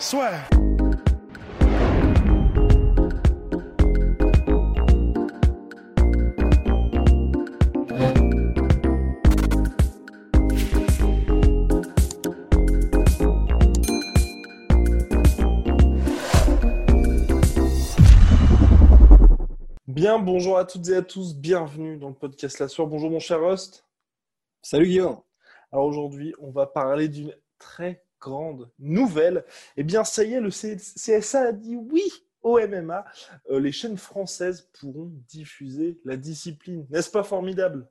Soit. 0.00 0.30
Bien, 19.86 20.18
bonjour 20.18 20.56
à 20.56 20.64
toutes 20.64 20.88
et 20.88 20.96
à 20.96 21.02
tous, 21.02 21.36
bienvenue 21.36 21.98
dans 21.98 22.08
le 22.08 22.14
podcast 22.14 22.58
La 22.58 22.68
Soir. 22.68 22.88
Bonjour 22.88 23.10
mon 23.10 23.18
cher 23.18 23.38
Rust. 23.42 23.84
Salut 24.62 24.86
Guillaume. 24.86 25.20
Alors 25.70 25.84
aujourd'hui, 25.84 26.34
on 26.40 26.50
va 26.50 26.66
parler 26.66 27.08
d'une 27.08 27.36
très 27.58 28.02
grande 28.20 28.70
nouvelle. 28.78 29.44
Eh 29.76 29.82
bien, 29.82 30.04
ça 30.04 30.24
y 30.24 30.34
est, 30.34 30.40
le 30.40 30.50
CSA 30.50 31.40
a 31.40 31.52
dit 31.52 31.76
oui 31.76 32.02
au 32.42 32.58
MMA. 32.58 33.04
Euh, 33.50 33.60
les 33.60 33.72
chaînes 33.72 33.96
françaises 33.96 34.68
pourront 34.78 35.10
diffuser 35.28 36.00
la 36.04 36.16
discipline. 36.16 36.86
N'est-ce 36.90 37.10
pas 37.10 37.22
formidable? 37.22 37.88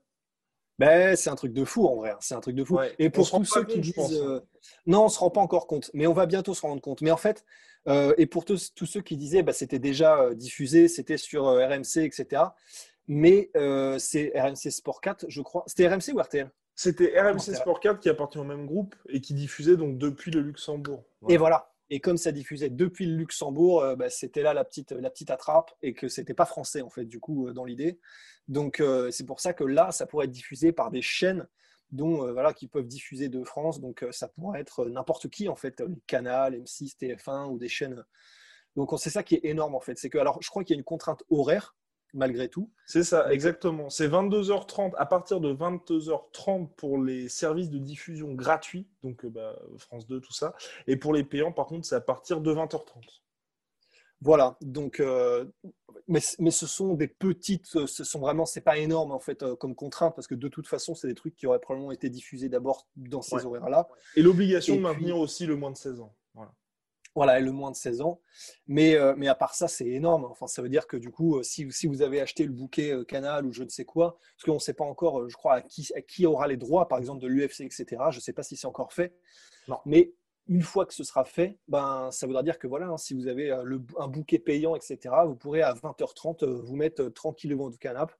Ben, 0.77 1.15
c'est 1.17 1.29
un 1.29 1.35
truc 1.35 1.51
de 1.51 1.65
fou 1.65 1.87
en 1.87 1.95
vrai, 1.95 2.11
hein. 2.11 2.17
c'est 2.21 2.35
un 2.35 2.39
truc 2.39 2.55
de 2.55 2.63
fou. 2.63 2.75
Ouais. 2.77 2.95
Et 2.99 3.09
pour 3.09 3.29
tous 3.29 3.43
ceux 3.43 3.65
qui 3.65 3.91
compte, 3.91 4.09
disent, 4.09 4.21
euh, 4.21 4.39
non, 4.85 5.05
on 5.05 5.09
se 5.09 5.19
rend 5.19 5.29
pas 5.29 5.41
encore 5.41 5.67
compte, 5.67 5.91
mais 5.93 6.07
on 6.07 6.13
va 6.13 6.25
bientôt 6.25 6.53
se 6.53 6.61
rendre 6.61 6.81
compte. 6.81 7.01
Mais 7.01 7.11
en 7.11 7.17
fait, 7.17 7.43
euh, 7.89 8.13
et 8.17 8.25
pour 8.27 8.45
tous, 8.45 8.73
tous 8.73 8.85
ceux 8.85 9.01
qui 9.01 9.17
disaient, 9.17 9.43
bah, 9.43 9.51
c'était 9.51 9.79
déjà 9.79 10.33
diffusé, 10.35 10.87
c'était 10.87 11.17
sur 11.17 11.47
RMC, 11.47 11.97
etc. 11.97 12.43
Mais 13.07 13.51
c'est 13.97 14.31
RMC 14.35 14.71
Sport 14.71 15.01
4, 15.01 15.25
je 15.27 15.41
crois. 15.41 15.63
C'était 15.67 15.87
RMC 15.87 16.13
ou 16.13 16.19
RTL 16.19 16.49
C'était 16.81 17.19
RMC 17.19 17.55
Sport 17.55 17.81
4 17.81 17.99
qui 17.99 18.07
appartient 18.07 18.37
au 18.37 18.45
même 18.45 18.65
groupe 18.65 18.95
et 19.09 19.19
qui 19.19 19.33
diffusait 19.33 19.75
donc 19.75 19.97
depuis 19.97 20.31
le 20.31 20.39
Luxembourg. 20.39 21.03
Et 21.27 21.35
voilà. 21.35 21.73
Et 21.89 21.99
comme 21.99 22.15
ça 22.15 22.31
diffusait 22.31 22.69
depuis 22.69 23.05
le 23.05 23.17
Luxembourg, 23.17 23.81
euh, 23.81 23.97
bah, 23.97 24.09
c'était 24.09 24.43
là 24.43 24.53
la 24.53 24.63
petite, 24.63 24.93
la 24.93 25.09
petite 25.09 25.29
attrape 25.29 25.71
et 25.81 25.93
que 25.93 26.07
c'était 26.07 26.33
pas 26.33 26.45
français 26.45 26.81
en 26.81 26.89
fait 26.89 27.03
du 27.03 27.19
coup 27.19 27.49
euh, 27.49 27.53
dans 27.53 27.65
l'idée. 27.65 27.99
Donc 28.47 28.79
euh, 28.79 29.11
c'est 29.11 29.25
pour 29.25 29.41
ça 29.41 29.51
que 29.51 29.65
là, 29.65 29.91
ça 29.91 30.05
pourrait 30.05 30.27
être 30.27 30.31
diffusé 30.31 30.71
par 30.71 30.89
des 30.89 31.01
chaînes 31.01 31.49
dont 31.91 32.25
euh, 32.25 32.31
voilà 32.31 32.53
qui 32.53 32.69
peuvent 32.69 32.87
diffuser 32.87 33.27
de 33.27 33.43
France. 33.43 33.81
Donc 33.81 34.01
euh, 34.01 34.13
ça 34.13 34.29
pourrait 34.29 34.61
être 34.61 34.85
n'importe 34.85 35.27
qui 35.27 35.49
en 35.49 35.57
fait, 35.57 35.81
les 35.81 35.99
Canal, 36.07 36.55
M6, 36.61 36.95
TF1 36.97 37.49
ou 37.49 37.57
des 37.57 37.67
chaînes. 37.67 38.05
Donc 38.77 38.97
c'est 38.97 39.09
ça 39.09 39.21
qui 39.21 39.35
est 39.35 39.43
énorme 39.43 39.75
en 39.75 39.81
fait, 39.81 39.97
c'est 39.97 40.09
que 40.09 40.17
alors 40.17 40.41
je 40.41 40.49
crois 40.49 40.63
qu'il 40.63 40.77
y 40.77 40.77
a 40.77 40.79
une 40.79 40.85
contrainte 40.85 41.23
horaire 41.29 41.75
malgré 42.13 42.49
tout. 42.49 42.69
C'est 42.85 43.03
ça, 43.03 43.31
exactement. 43.31 43.89
C'est 43.89 44.07
22h30, 44.07 44.93
à 44.97 45.05
partir 45.05 45.39
de 45.39 45.53
22h30 45.53 46.69
pour 46.75 47.01
les 47.01 47.29
services 47.29 47.69
de 47.69 47.77
diffusion 47.77 48.33
gratuits, 48.33 48.87
donc 49.03 49.25
euh, 49.25 49.29
bah, 49.29 49.55
France 49.77 50.07
2, 50.07 50.19
tout 50.21 50.33
ça. 50.33 50.55
Et 50.87 50.95
pour 50.97 51.13
les 51.13 51.23
payants, 51.23 51.51
par 51.51 51.67
contre, 51.67 51.85
c'est 51.85 51.95
à 51.95 52.01
partir 52.01 52.41
de 52.41 52.53
20h30. 52.53 53.21
Voilà, 54.21 54.57
donc, 54.59 54.99
euh, 54.99 55.45
mais, 56.09 56.19
mais 56.39 56.51
ce 56.51 56.67
sont 56.67 56.93
des 56.93 57.07
petites, 57.07 57.73
euh, 57.77 57.87
ce 57.87 58.03
sont 58.03 58.19
vraiment, 58.19 58.45
c'est 58.45 58.59
pas 58.59 58.77
énorme 58.77 59.13
en 59.13 59.19
fait 59.19 59.43
euh, 59.43 59.55
comme 59.55 59.75
contrainte 59.75 60.13
parce 60.13 60.27
que 60.27 60.35
de 60.35 60.49
toute 60.49 60.67
façon, 60.67 60.93
c'est 60.93 61.07
des 61.07 61.15
trucs 61.15 61.37
qui 61.37 61.47
auraient 61.47 61.59
probablement 61.61 61.93
été 61.93 62.09
diffusés 62.09 62.49
d'abord 62.49 62.89
dans 62.97 63.21
ces 63.21 63.35
Ouais. 63.35 63.45
horaires-là. 63.45 63.87
Et 64.17 64.21
l'obligation 64.21 64.73
de 64.75 64.79
puis- 64.79 64.87
maintenir 64.87 65.17
aussi 65.17 65.45
le 65.45 65.55
moins 65.55 65.71
de 65.71 65.77
16 65.77 66.01
ans. 66.01 66.13
Voilà. 67.15 67.39
Et 67.39 67.41
le 67.41 67.51
moins 67.51 67.71
de 67.71 67.75
16 67.75 68.01
ans. 68.01 68.21
Mais, 68.67 68.95
euh, 68.95 69.13
mais 69.17 69.27
à 69.27 69.35
part 69.35 69.55
ça, 69.55 69.67
c'est 69.67 69.87
énorme. 69.87 70.25
Enfin, 70.25 70.47
ça 70.47 70.61
veut 70.61 70.69
dire 70.69 70.87
que 70.87 70.97
du 70.97 71.11
coup, 71.11 71.37
euh, 71.37 71.43
si, 71.43 71.71
si 71.71 71.87
vous 71.87 72.01
avez 72.01 72.21
acheté 72.21 72.45
le 72.45 72.51
bouquet 72.51 72.91
euh, 72.91 73.03
Canal 73.03 73.45
ou 73.45 73.51
je 73.51 73.63
ne 73.63 73.69
sais 73.69 73.85
quoi, 73.85 74.17
parce 74.35 74.43
qu'on 74.45 74.53
ne 74.55 74.59
sait 74.59 74.73
pas 74.73 74.85
encore, 74.85 75.27
je 75.29 75.35
crois, 75.35 75.55
à 75.55 75.61
qui, 75.61 75.89
à 75.95 76.01
qui 76.01 76.25
aura 76.25 76.47
les 76.47 76.57
droits, 76.57 76.87
par 76.87 76.99
exemple, 76.99 77.21
de 77.21 77.27
l'UFC, 77.27 77.61
etc. 77.61 77.85
Je 78.11 78.17
ne 78.17 78.21
sais 78.21 78.33
pas 78.33 78.43
si 78.43 78.55
c'est 78.55 78.67
encore 78.67 78.93
fait. 78.93 79.13
Non. 79.67 79.77
Mais 79.85 80.13
une 80.47 80.63
fois 80.63 80.85
que 80.87 80.93
ce 80.95 81.03
sera 81.03 81.25
fait, 81.25 81.59
ben, 81.67 82.09
ça 82.11 82.25
voudra 82.25 82.41
dire 82.41 82.57
que 82.57 82.65
voilà, 82.67 82.87
hein, 82.87 82.97
si 82.97 83.13
vous 83.13 83.27
avez 83.27 83.55
le- 83.63 83.81
un 83.99 84.07
bouquet 84.07 84.39
payant, 84.39 84.75
etc., 84.75 84.97
vous 85.27 85.35
pourrez 85.35 85.61
à 85.61 85.73
20h30 85.73 86.43
euh, 86.43 86.61
vous 86.63 86.75
mettre 86.75 87.03
tranquille 87.09 87.51
devant 87.51 87.69
du 87.69 87.77
canapé. 87.77 88.13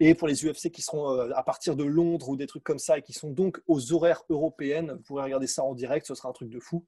Et 0.00 0.14
pour 0.14 0.28
les 0.28 0.44
UFC 0.46 0.70
qui 0.70 0.80
seront 0.82 1.08
à 1.32 1.42
partir 1.42 1.74
de 1.74 1.82
Londres 1.82 2.28
ou 2.28 2.36
des 2.36 2.46
trucs 2.46 2.62
comme 2.62 2.78
ça 2.78 2.98
et 2.98 3.02
qui 3.02 3.12
sont 3.12 3.30
donc 3.30 3.60
aux 3.66 3.92
horaires 3.92 4.22
européennes, 4.28 4.92
vous 4.92 5.02
pourrez 5.02 5.24
regarder 5.24 5.48
ça 5.48 5.64
en 5.64 5.74
direct, 5.74 6.06
ce 6.06 6.14
sera 6.14 6.28
un 6.28 6.32
truc 6.32 6.50
de 6.50 6.60
fou. 6.60 6.84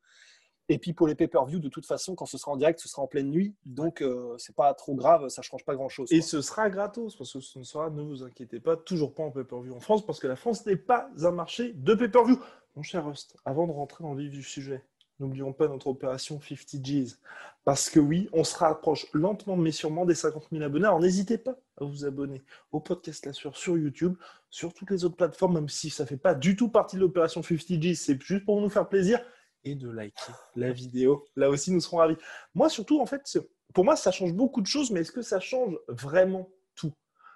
Et 0.69 0.79
puis 0.79 0.93
pour 0.93 1.09
les 1.09 1.15
pay-per-view, 1.15 1.59
de 1.59 1.69
toute 1.69 1.87
façon, 1.87 2.15
quand 2.15 2.27
ce 2.27 2.39
sera 2.39 2.53
en 2.53 2.57
direct, 2.57 2.79
ce 2.79 2.89
sera 2.89 3.03
en 3.03 3.07
pleine 3.09 3.31
nuit. 3.31 3.55
Donc, 3.67 4.03
euh, 4.03 4.37
c'est 4.39 4.55
pas 4.55 4.73
trop 4.75 4.95
grave, 4.95 5.29
ça 5.29 5.43
change 5.43 5.65
pas 5.65 5.75
grand-chose. 5.75 6.13
Et 6.13 6.19
quoi. 6.19 6.29
ce 6.29 6.43
sera 6.43 6.71
gratos, 6.71 7.17
parce 7.17 7.33
que 7.33 7.41
ce 7.41 7.59
ne 7.59 7.65
sera, 7.65 7.91
ne 7.91 8.03
vous 8.03 8.23
inquiétez 8.23 8.61
pas, 8.61 8.77
toujours 8.77 9.13
pas 9.13 9.25
en 9.25 9.31
pay-per-view 9.31 9.75
en 9.75 9.81
France, 9.81 10.07
parce 10.07 10.21
que 10.21 10.29
la 10.29 10.37
France 10.37 10.65
n'est 10.67 10.77
pas 10.77 11.11
un 11.23 11.33
marché 11.33 11.73
de 11.73 11.95
pay-per-view. 11.95 12.39
Mon 12.77 12.83
cher 12.83 13.05
Rust, 13.05 13.37
avant 13.45 13.67
de 13.67 13.73
rentrer 13.73 14.05
dans 14.05 14.15
le 14.15 14.23
vif 14.23 14.31
du 14.31 14.45
sujet, 14.45 14.85
n'oublions 15.19 15.53
pas 15.53 15.69
notre 15.69 15.89
opération 15.89 16.41
50 16.41 16.81
G's. 16.83 17.19
Parce 17.65 17.91
que 17.91 18.01
oui, 18.01 18.29
on 18.33 18.45
se 18.45 18.57
rapproche 18.57 19.07
lentement 19.13 19.57
mais 19.57 19.73
sûrement 19.73 20.07
des 20.07 20.15
50 20.15 20.49
000 20.51 20.65
abonnés. 20.65 20.87
Alors 20.87 21.01
n'hésitez 21.01 21.37
pas 21.37 21.57
à 21.81 21.85
vous 21.85 22.05
abonner 22.05 22.43
au 22.73 22.81
podcast 22.81 23.27
La 23.27 23.33
Sueur 23.33 23.57
sur 23.57 23.77
YouTube, 23.77 24.17
sur 24.49 24.73
toutes 24.73 24.91
les 24.91 25.05
autres 25.05 25.17
plateformes, 25.17 25.55
même 25.55 25.69
si 25.69 25.91
ça 25.91 26.07
fait 26.07 26.17
pas 26.17 26.35
du 26.35 26.57
tout 26.57 26.69
partie 26.69 26.97
de 26.97 27.03
l'opération 27.03 27.43
50 27.43 27.79
G's, 27.79 28.01
c'est 28.01 28.21
juste 28.23 28.45
pour 28.45 28.61
nous 28.61 28.71
faire 28.71 28.89
plaisir. 28.89 29.21
Et 29.65 29.75
de 29.75 29.91
liker 29.91 30.33
la 30.57 30.73
vidéo. 30.73 31.27
Là 31.37 31.51
aussi, 31.51 31.71
nous 31.71 31.81
serons 31.81 31.99
ravis. 31.99 32.17
Moi, 32.55 32.69
surtout, 32.69 33.01
en 33.01 33.07
fait, 33.07 33.39
pour 33.75 33.85
moi, 33.85 33.97
ça 33.97 34.11
change 34.11 34.33
beaucoup 34.33 34.63
de 34.63 34.67
choses, 34.67 34.91
mais 34.91 35.01
est-ce 35.01 35.13
que 35.13 35.23
ça 35.23 35.41
change 35.41 35.79
vraiment 35.89 36.49
tout? 36.75 36.93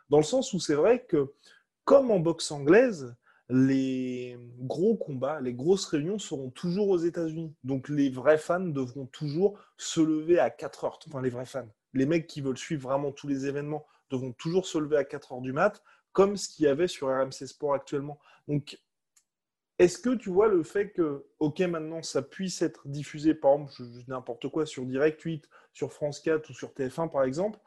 Dans 0.08 0.18
le 0.18 0.24
sens 0.24 0.52
où 0.52 0.58
c'est 0.58 0.74
vrai 0.74 1.04
que, 1.04 1.34
comme 1.84 2.10
en 2.10 2.18
boxe 2.18 2.50
anglaise, 2.50 3.14
les 3.50 4.38
gros 4.60 4.96
combats, 4.96 5.40
les 5.40 5.52
grosses 5.52 5.84
réunions 5.84 6.18
seront 6.18 6.50
toujours 6.50 6.88
aux 6.88 6.98
États-Unis. 6.98 7.54
Donc 7.62 7.88
les 7.90 8.08
vrais 8.08 8.38
fans 8.38 8.60
devront 8.60 9.06
toujours 9.06 9.58
se 9.76 10.00
lever 10.00 10.38
à 10.38 10.48
4 10.50 10.84
heures. 10.84 10.98
Enfin, 11.06 11.20
les 11.20 11.28
vrais 11.28 11.44
fans. 11.44 11.68
Les 11.92 12.06
mecs 12.06 12.26
qui 12.26 12.40
veulent 12.40 12.58
suivre 12.58 12.88
vraiment 12.88 13.12
tous 13.12 13.28
les 13.28 13.46
événements 13.46 13.86
devront 14.10 14.32
toujours 14.32 14.66
se 14.66 14.78
lever 14.78 14.96
à 14.96 15.04
4 15.04 15.32
heures 15.32 15.40
du 15.42 15.52
mat, 15.52 15.82
comme 16.12 16.36
ce 16.36 16.48
qu'il 16.48 16.64
y 16.64 16.68
avait 16.68 16.88
sur 16.88 17.08
RMC 17.08 17.46
Sport 17.46 17.74
actuellement. 17.74 18.18
Donc, 18.48 18.78
est-ce 19.78 19.98
que 19.98 20.10
tu 20.10 20.30
vois 20.30 20.48
le 20.48 20.62
fait 20.62 20.90
que, 20.90 21.26
ok, 21.40 21.60
maintenant 21.60 22.02
ça 22.02 22.22
puisse 22.22 22.62
être 22.62 22.86
diffusé, 22.86 23.34
par 23.34 23.54
exemple, 23.54 23.72
n'importe 24.08 24.48
quoi, 24.48 24.66
sur 24.66 24.84
Direct 24.84 25.20
8, 25.20 25.48
sur 25.72 25.92
France 25.92 26.20
4 26.20 26.48
ou 26.50 26.52
sur 26.54 26.70
TF1 26.70 27.10
par 27.10 27.24
exemple, 27.24 27.58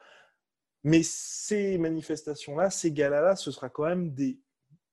mais 0.84 1.02
ces 1.02 1.76
manifestations-là, 1.78 2.70
ces 2.70 2.92
galas-là, 2.92 3.36
ce 3.36 3.50
sera 3.50 3.68
quand 3.68 3.84
même 3.84 4.14
des 4.14 4.40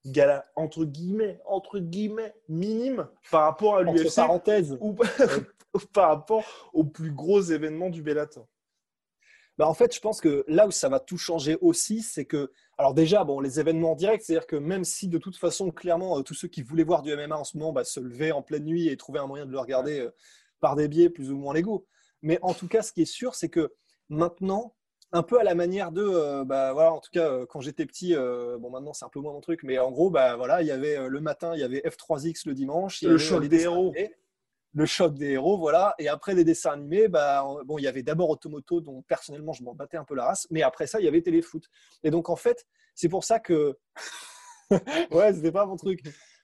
galas 0.06 0.46
entre 0.56 0.86
guillemets, 0.86 1.40
entre 1.46 1.80
guillemets, 1.80 2.34
minimes 2.50 3.08
par 3.32 3.44
rapport 3.44 3.78
à 3.78 3.84
l'UFC 3.84 4.20
ou 4.80 4.96
par 5.94 6.10
rapport 6.10 6.44
aux 6.74 6.84
plus 6.84 7.12
gros 7.12 7.42
événements 7.42 7.90
du 7.90 8.02
Bellator. 8.02 8.48
Bah, 9.58 9.68
en 9.68 9.74
fait, 9.74 9.96
je 9.96 10.02
pense 10.02 10.20
que 10.20 10.44
là 10.48 10.68
où 10.68 10.72
ça 10.72 10.90
va 10.90 11.00
tout 11.00 11.18
changer 11.18 11.58
aussi, 11.62 12.02
c'est 12.02 12.26
que, 12.26 12.52
alors 12.78 12.94
déjà, 12.94 13.24
bon, 13.24 13.40
les 13.40 13.60
événements 13.60 13.94
en 13.94 13.96
direct, 13.96 14.24
c'est-à-dire 14.24 14.48
que 14.48 14.58
même 14.58 14.84
si 14.84 15.08
de 15.08 15.18
toute 15.18 15.38
façon, 15.38 15.72
clairement, 15.72 16.20
euh, 16.20 16.24
tous 16.24 16.34
ceux 16.34 16.50
qui 16.50 16.62
voulaient 16.62 16.84
voir 16.84 17.02
du 17.04 17.16
MMA 17.16 17.38
en 17.38 17.46
ce 17.46 17.58
moment 17.58 17.72
bah, 17.72 17.86
se 17.86 18.02
levaient 18.02 18.34
en 18.34 18.42
pleine 18.42 18.66
nuit 18.66 18.90
et 18.90 18.98
trouvaient 18.98 19.20
un 19.20 19.28
moyen 19.28 19.46
de 19.46 19.52
le 19.52 19.60
regarder 19.60 20.02
euh, 20.02 20.12
par 20.60 20.76
des 20.76 20.90
biais 20.90 21.10
plus 21.10 21.32
ou 21.32 21.38
moins 21.38 21.54
légaux. 21.54 21.88
Mais 22.22 22.38
en 22.42 22.54
tout 22.54 22.68
cas, 22.68 22.82
ce 22.82 22.92
qui 22.92 23.04
est 23.04 23.06
sûr, 23.06 23.34
c'est 23.34 23.50
que 23.50 23.74
maintenant, 24.10 24.76
un 25.14 25.24
peu 25.24 25.40
à 25.40 25.44
la 25.44 25.56
manière 25.56 25.94
de, 25.94 26.04
euh, 26.04 26.44
bah, 26.44 26.74
voilà, 26.74 26.92
en 26.92 27.00
tout 27.00 27.12
cas, 27.14 27.30
euh, 27.30 27.46
quand 27.46 27.62
j'étais 27.62 27.86
petit, 27.86 28.14
bon, 28.14 28.70
maintenant 28.70 28.92
c'est 28.92 29.06
un 29.06 29.10
peu 29.10 29.22
moins 29.22 29.32
mon 29.32 29.40
truc, 29.40 29.62
mais 29.64 29.80
en 29.80 29.92
gros, 29.92 30.10
bah, 30.10 30.36
voilà, 30.36 30.62
il 30.62 30.68
y 30.68 30.72
avait 30.72 31.08
le 31.08 31.22
matin, 31.22 31.54
il 31.54 31.62
y 31.62 31.64
avait 31.64 31.80
F3X 31.80 32.46
le 32.46 32.54
dimanche, 32.54 33.02
il 33.02 33.06
y 33.06 33.08
Le 33.08 33.16
avait, 33.16 33.40
les 33.40 33.50
des 33.50 33.62
héros. 33.62 33.94
Le 34.78 34.86
choc 34.86 35.16
des 35.16 35.32
héros, 35.32 35.58
voilà. 35.58 35.96
Et 36.00 36.08
après 36.10 36.36
les 36.36 36.44
dessins 36.44 36.72
animés, 36.72 37.08
bah, 37.08 37.44
on- 37.48 37.64
bon, 37.64 37.78
il 37.78 37.84
y 37.84 37.88
avait 37.88 38.04
d'abord 38.04 38.30
Automoto, 38.30 38.82
dont 38.82 39.02
personnellement 39.04 39.54
je 39.54 39.64
m'en 39.64 39.74
battais 39.74 39.98
un 39.98 40.04
peu 40.04 40.16
la 40.16 40.26
race, 40.26 40.48
mais 40.52 40.62
après 40.62 40.86
ça, 40.86 41.00
il 41.00 41.06
y 41.06 41.08
avait 41.08 41.22
Téléfoot. 41.22 41.64
Et 42.04 42.12
donc 42.12 42.30
en 42.30 42.36
fait, 42.36 42.66
c'est 42.94 43.10
pour 43.10 43.24
ça 43.24 43.40
que, 43.40 43.78
ouais, 45.12 45.34
c'était 45.34 45.52
pas 45.52 45.66
mon 45.66 45.76
truc, 45.78 46.02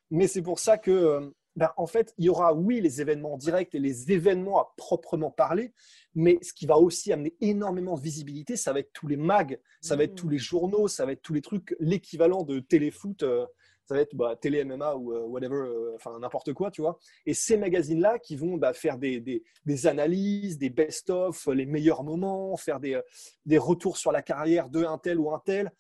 mais 0.10 0.28
c'est 0.28 0.42
pour 0.42 0.60
ça 0.60 0.78
que, 0.78 0.92
euh, 0.92 1.30
ben, 1.58 1.70
en 1.76 1.86
fait, 1.86 2.14
il 2.18 2.26
y 2.26 2.30
aura 2.30 2.54
oui 2.54 2.80
les 2.80 3.02
événements 3.02 3.38
directs 3.38 3.76
et 3.76 3.80
les 3.80 4.12
événements 4.14 4.60
à 4.62 4.74
proprement 4.78 5.32
parler, 5.32 5.74
mais 6.16 6.40
ce 6.42 6.54
qui 6.54 6.66
va 6.66 6.78
aussi 6.78 7.12
amener 7.12 7.36
énormément 7.42 7.96
de 7.98 8.02
visibilité, 8.02 8.56
ça 8.56 8.72
va 8.72 8.80
être 8.80 8.94
tous 8.94 9.08
les 9.08 9.18
mags, 9.18 9.60
ça 9.82 9.98
va 9.98 10.04
être 10.06 10.14
Mmh. 10.14 10.16
tous 10.16 10.30
les 10.30 10.38
journaux, 10.38 10.88
ça 10.88 11.06
va 11.06 11.12
être 11.12 11.22
tous 11.22 11.34
les 11.34 11.42
trucs, 11.42 11.76
l'équivalent 11.82 12.44
de 12.44 12.60
Téléfoot. 12.62 13.24
euh, 13.24 13.46
ça 13.86 13.96
va 13.96 14.02
être 14.02 14.16
bah, 14.16 14.36
Télé 14.36 14.64
MMA 14.64 14.96
ou 14.96 15.14
euh, 15.14 15.22
whatever, 15.22 15.56
euh, 15.56 15.96
enfin 15.96 16.18
n'importe 16.20 16.54
quoi, 16.54 16.72
tu 16.72 16.82
vois. 16.82 16.98
Et 17.26 17.34
ces 17.34 17.58
magazines-là 17.58 18.20
qui 18.20 18.36
vont 18.36 18.58
bah, 18.58 18.74
faire 18.74 18.98
des, 18.98 19.20
des, 19.20 19.44
des, 19.66 19.88
analyses, 19.88 20.58
des 20.58 20.70
best-of, 20.70 21.48
les 21.48 21.66
meilleurs 21.66 22.04
moments, 22.04 22.56
faire 22.58 22.80
des, 22.80 23.00
des 23.46 23.58
retours 23.58 23.98
sur 23.98 24.12
la 24.12 24.22
carrière 24.22 24.70
de 24.70 24.84
un 24.84 24.98
tel 24.98 25.20
ou 25.20 25.34
un 25.34 25.40
tel, 25.40 25.72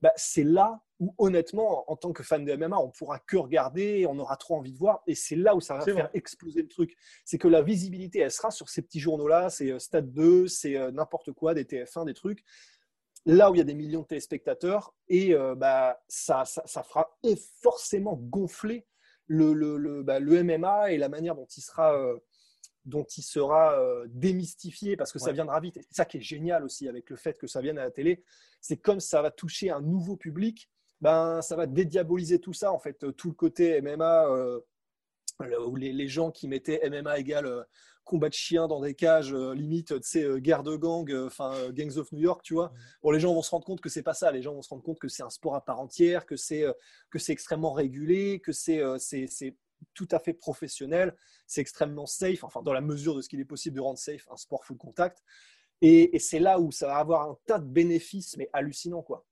bah, 0.00 0.12
c'est 0.16 0.44
là 0.44 0.80
où 0.98 1.14
honnêtement, 1.16 1.90
en 1.90 1.96
tant 1.96 2.12
que 2.12 2.22
fan 2.22 2.44
de 2.44 2.54
MMA, 2.54 2.78
on 2.78 2.90
pourra 2.90 3.18
que 3.20 3.36
regarder, 3.36 4.06
on 4.06 4.18
aura 4.18 4.36
trop 4.36 4.56
envie 4.56 4.72
de 4.72 4.78
voir, 4.78 5.02
et 5.06 5.14
c'est 5.14 5.36
là 5.36 5.54
où 5.54 5.60
ça 5.60 5.74
va 5.74 5.84
faire 5.84 6.10
exploser 6.12 6.60
le 6.60 6.68
truc. 6.68 6.94
C'est 7.24 7.38
que 7.38 7.48
la 7.48 7.62
visibilité, 7.62 8.18
elle 8.18 8.30
sera 8.30 8.50
sur 8.50 8.68
ces 8.68 8.82
petits 8.82 9.00
journaux-là, 9.00 9.48
c'est 9.48 9.78
Stade 9.78 10.12
2, 10.12 10.46
c'est 10.46 10.92
n'importe 10.92 11.32
quoi, 11.32 11.54
des 11.54 11.64
TF1, 11.64 12.04
des 12.04 12.12
trucs 12.12 12.44
là 13.26 13.50
où 13.50 13.54
il 13.54 13.58
y 13.58 13.60
a 13.60 13.64
des 13.64 13.74
millions 13.74 14.02
de 14.02 14.06
téléspectateurs, 14.06 14.94
et 15.08 15.34
euh, 15.34 15.54
bah, 15.54 16.00
ça, 16.08 16.44
ça, 16.44 16.82
fera 16.82 17.18
forcément 17.62 18.16
gonfler 18.16 18.86
le, 19.26 19.52
le, 19.52 19.76
le, 19.76 20.02
bah, 20.02 20.18
le, 20.18 20.42
MMA 20.42 20.92
et 20.92 20.98
la 20.98 21.08
manière 21.08 21.34
dont 21.34 21.46
il 21.46 21.60
sera, 21.60 21.96
euh, 21.96 22.18
dont 22.84 23.04
il 23.04 23.22
sera 23.22 23.78
euh, 23.78 24.06
démystifié, 24.08 24.96
parce 24.96 25.12
que 25.12 25.18
ça 25.18 25.32
viendra 25.32 25.60
vite. 25.60 25.76
c'est 25.76 25.94
ça 25.94 26.04
qui 26.04 26.16
est 26.16 26.22
génial 26.22 26.64
aussi 26.64 26.88
avec 26.88 27.10
le 27.10 27.16
fait 27.16 27.34
que 27.34 27.46
ça 27.46 27.60
vienne 27.60 27.78
à 27.78 27.84
la 27.84 27.90
télé, 27.90 28.24
c'est 28.60 28.78
comme 28.78 29.00
ça 29.00 29.22
va 29.22 29.30
toucher 29.30 29.70
un 29.70 29.80
nouveau 29.80 30.16
public, 30.16 30.70
ben, 31.00 31.40
ça 31.42 31.56
va 31.56 31.66
dédiaboliser 31.66 32.40
tout 32.40 32.52
ça, 32.52 32.72
en 32.72 32.78
fait, 32.78 33.04
tout 33.16 33.28
le 33.28 33.34
côté 33.34 33.80
MMA 33.80 34.26
où 35.66 35.76
les, 35.76 35.92
les, 35.92 36.08
gens 36.08 36.30
qui 36.30 36.48
mettaient 36.48 36.86
MMA 36.90 37.18
égale 37.18 37.66
combat 38.10 38.28
de 38.28 38.34
chiens 38.34 38.66
dans 38.66 38.80
des 38.80 38.94
cages, 38.94 39.32
euh, 39.32 39.54
limite, 39.54 39.94
tu 40.00 40.08
sais, 40.08 40.24
euh, 40.24 40.38
guerre 40.38 40.64
de 40.64 40.74
gang, 40.74 41.08
euh, 41.10 41.28
enfin, 41.28 41.70
Gangs 41.70 41.96
of 41.96 42.10
New 42.10 42.20
York, 42.20 42.42
tu 42.42 42.54
vois. 42.54 42.72
Bon, 43.02 43.12
les 43.12 43.20
gens 43.20 43.32
vont 43.32 43.42
se 43.42 43.50
rendre 43.50 43.64
compte 43.64 43.80
que 43.80 43.88
c'est 43.88 44.02
pas 44.02 44.14
ça. 44.14 44.32
Les 44.32 44.42
gens 44.42 44.52
vont 44.52 44.62
se 44.62 44.68
rendre 44.68 44.82
compte 44.82 44.98
que 44.98 45.06
c'est 45.08 45.22
un 45.22 45.30
sport 45.30 45.54
à 45.54 45.64
part 45.64 45.80
entière, 45.80 46.26
que 46.26 46.36
c'est 46.36 46.64
que 47.10 47.18
c'est 47.20 47.32
extrêmement 47.32 47.72
régulé, 47.72 48.40
que 48.40 48.52
c'est 48.52 48.82
c'est 48.98 49.56
tout 49.94 50.08
à 50.10 50.18
fait 50.18 50.34
professionnel, 50.34 51.16
c'est 51.46 51.60
extrêmement 51.60 52.06
safe, 52.06 52.44
enfin, 52.44 52.62
dans 52.62 52.72
la 52.72 52.80
mesure 52.80 53.14
de 53.14 53.22
ce 53.22 53.28
qu'il 53.28 53.40
est 53.40 53.44
possible 53.44 53.76
de 53.76 53.80
rendre 53.80 53.98
safe 53.98 54.26
un 54.30 54.36
sport 54.36 54.64
full 54.64 54.76
contact. 54.76 55.22
Et, 55.80 56.14
et 56.14 56.18
c'est 56.18 56.40
là 56.40 56.60
où 56.60 56.70
ça 56.72 56.88
va 56.88 56.96
avoir 56.96 57.30
un 57.30 57.38
tas 57.46 57.58
de 57.58 57.66
bénéfices, 57.66 58.36
mais 58.36 58.50
hallucinants, 58.52 59.02
quoi. 59.02 59.24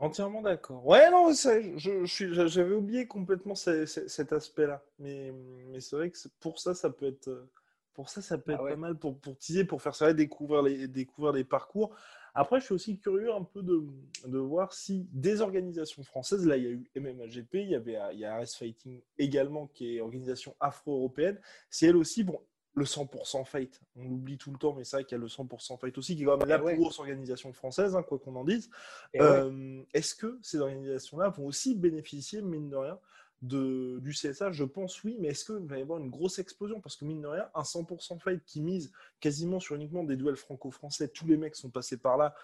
Entièrement 0.00 0.40
d'accord. 0.40 0.86
Ouais, 0.86 1.10
non, 1.10 1.30
je, 1.30 2.04
je 2.04 2.46
j'avais 2.46 2.74
oublié 2.74 3.06
complètement 3.06 3.54
cet 3.54 4.32
aspect-là. 4.32 4.82
Mais, 4.98 5.32
mais 5.68 5.80
c'est 5.80 5.94
vrai 5.94 6.10
que 6.10 6.16
pour 6.40 6.58
ça, 6.58 6.74
ça 6.74 6.88
peut 6.88 7.06
être, 7.06 7.46
pour 7.92 8.08
ça, 8.08 8.22
ça 8.22 8.38
peut 8.38 8.52
ah 8.52 8.62
être 8.62 8.68
pas 8.70 8.76
mal 8.76 8.96
pour, 8.96 9.18
pour 9.18 9.36
teaser, 9.36 9.64
pour 9.64 9.82
faire 9.82 9.94
ça, 9.94 10.14
découvrir 10.14 10.62
les, 10.62 10.88
découvrir 10.88 11.34
les 11.34 11.44
parcours. 11.44 11.94
Après, 12.32 12.60
je 12.60 12.64
suis 12.64 12.74
aussi 12.74 12.98
curieux 12.98 13.30
un 13.30 13.42
peu 13.42 13.62
de, 13.62 13.82
de 14.26 14.38
voir 14.38 14.72
si 14.72 15.06
des 15.12 15.42
organisations 15.42 16.02
françaises, 16.02 16.46
là, 16.46 16.56
il 16.56 16.62
y 16.62 16.66
a 16.66 16.70
eu 16.70 16.90
MMAGP, 16.96 17.54
il 17.54 17.70
y 17.70 17.74
avait 17.74 17.98
il 18.12 18.20
y 18.20 18.24
a 18.24 18.38
RS 18.38 18.56
Fighting 18.56 19.02
également, 19.18 19.66
qui 19.66 19.96
est 19.96 20.00
organisation 20.00 20.56
afro-européenne, 20.60 21.38
si 21.68 21.84
elles 21.84 21.96
aussi, 21.96 22.24
bon, 22.24 22.40
le 22.74 22.84
100% 22.84 23.44
fight. 23.44 23.80
On 23.96 24.04
l'oublie 24.04 24.38
tout 24.38 24.50
le 24.50 24.58
temps, 24.58 24.74
mais 24.74 24.84
c'est 24.84 24.96
vrai 24.96 25.04
qu'il 25.04 25.16
y 25.16 25.20
a 25.20 25.22
le 25.22 25.28
100% 25.28 25.78
fight 25.78 25.96
aussi, 25.98 26.16
qui 26.16 26.22
est 26.22 26.26
quand 26.26 26.38
même 26.38 26.48
la 26.48 26.58
plus 26.58 26.76
grosse 26.76 26.98
organisation 26.98 27.52
française, 27.52 27.96
hein, 27.96 28.02
quoi 28.02 28.18
qu'on 28.18 28.36
en 28.36 28.44
dise. 28.44 28.70
Euh, 29.16 29.82
est-ce 29.92 30.14
que 30.14 30.38
ces 30.42 30.58
organisations-là 30.58 31.30
vont 31.30 31.46
aussi 31.46 31.74
bénéficier, 31.74 32.42
mine 32.42 32.70
de 32.70 32.76
rien, 32.76 32.98
de, 33.42 33.98
du 34.00 34.12
CSA 34.12 34.52
Je 34.52 34.64
pense 34.64 35.02
oui, 35.02 35.16
mais 35.18 35.28
est-ce 35.28 35.44
qu'il 35.44 35.66
va 35.66 35.78
y 35.78 35.82
avoir 35.82 35.98
une 35.98 36.10
grosse 36.10 36.38
explosion? 36.38 36.80
Parce 36.80 36.96
que 36.96 37.04
mine 37.04 37.22
de 37.22 37.26
rien, 37.26 37.48
un 37.54 37.62
100% 37.62 38.20
fight 38.20 38.44
qui 38.44 38.60
mise 38.60 38.92
quasiment 39.18 39.58
sur 39.58 39.74
uniquement 39.74 40.04
des 40.04 40.16
duels 40.16 40.36
franco-français, 40.36 41.08
tous 41.08 41.26
les 41.26 41.36
mecs 41.36 41.56
sont 41.56 41.70
passés 41.70 41.96
par 41.96 42.16
là. 42.16 42.34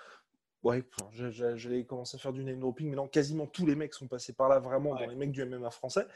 Ouais, 0.63 0.83
j'allais 1.13 1.85
commencer 1.85 2.17
à 2.17 2.19
faire 2.19 2.33
du 2.33 2.43
name 2.43 2.59
dropping, 2.59 2.91
mais 2.91 2.97
non, 2.97 3.07
quasiment 3.07 3.47
tous 3.47 3.67
les 3.67 3.77
mecs 3.77 3.95
sont 3.95 4.09
passés 4.09 4.33
par 4.33 4.49
là, 4.49 4.59
vraiment, 4.59 4.95
dans 4.97 5.07
les 5.07 5.15
mecs 5.15 5.31
du 5.31 5.45
MMA 5.45 5.71
français. 5.71 6.07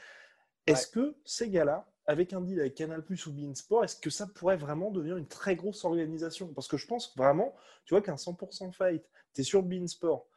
Est-ce 0.67 0.87
que 0.87 1.15
ces 1.25 1.49
gars-là 1.49 1.87
avec 2.05 2.33
un 2.33 2.41
deal 2.41 2.59
avec 2.59 2.75
Canal 2.75 3.03
Plus 3.03 3.25
ou 3.27 3.33
Beansport, 3.33 3.83
est-ce 3.83 3.95
que 3.95 4.09
ça 4.09 4.27
pourrait 4.27 4.57
vraiment 4.57 4.91
devenir 4.91 5.17
une 5.17 5.27
très 5.27 5.55
grosse 5.55 5.85
organisation? 5.85 6.47
Parce 6.53 6.67
que 6.67 6.77
je 6.77 6.87
pense 6.87 7.15
vraiment, 7.15 7.55
tu 7.85 7.93
vois 7.93 8.01
qu'un 8.01 8.15
100% 8.15 8.71
fight, 8.73 9.03
tu 9.33 9.41
es 9.41 9.43
sur 9.43 9.63
Beansport, 9.63 10.27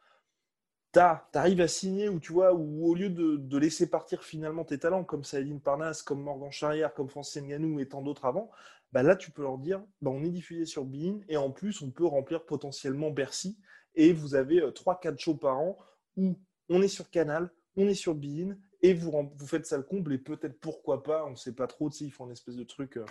tu 0.93 0.99
arrives 0.99 1.61
à 1.61 1.67
signer 1.67 2.07
ou 2.07 2.19
tu 2.19 2.31
vois, 2.31 2.53
ou 2.53 2.87
au 2.87 2.95
lieu 2.95 3.09
de, 3.09 3.57
laisser 3.57 3.89
partir 3.89 4.23
finalement 4.23 4.63
tes 4.63 4.79
talents 4.79 5.03
comme 5.03 5.23
Saïdine 5.23 5.59
Parnas, 5.59 6.01
comme 6.05 6.21
Morgan 6.21 6.51
Charrière, 6.51 6.93
comme 6.93 7.09
Francis 7.09 7.41
Nganou 7.41 7.79
et 7.79 7.87
tant 7.87 8.01
d'autres 8.01 8.25
avant, 8.25 8.49
bah 8.93 9.03
là 9.03 9.15
tu 9.15 9.31
peux 9.31 9.41
leur 9.41 9.57
dire 9.57 9.83
bah 10.01 10.11
on 10.11 10.23
est 10.23 10.29
diffusé 10.29 10.65
sur 10.65 10.85
Bean 10.85 11.19
et 11.27 11.35
en 11.35 11.51
plus 11.51 11.81
on 11.81 11.91
peut 11.91 12.05
remplir 12.05 12.45
potentiellement 12.45 13.11
Bercy 13.11 13.57
et 13.95 14.13
vous 14.13 14.35
avez 14.35 14.61
3-4 14.61 15.07
euh, 15.07 15.15
shows 15.17 15.35
par 15.35 15.59
an 15.59 15.77
où 16.15 16.39
on 16.69 16.81
est 16.81 16.87
sur 16.87 17.09
Canal, 17.09 17.51
on 17.75 17.87
est 17.87 17.95
sur 17.95 18.15
Bean 18.15 18.55
et 18.85 18.93
vous, 18.93 19.11
vous 19.35 19.47
faites 19.47 19.65
ça 19.65 19.77
le 19.77 19.83
comble, 19.83 20.13
et 20.13 20.19
peut-être 20.19 20.59
pourquoi 20.59 21.01
pas, 21.01 21.25
on 21.25 21.31
ne 21.31 21.35
sait 21.35 21.53
pas 21.53 21.65
trop, 21.65 21.89
ils 21.89 22.11
font 22.11 22.25
une 22.25 22.33
espèce 22.33 22.55
de 22.55 22.63
truc 22.63 22.97
euh, 22.97 23.05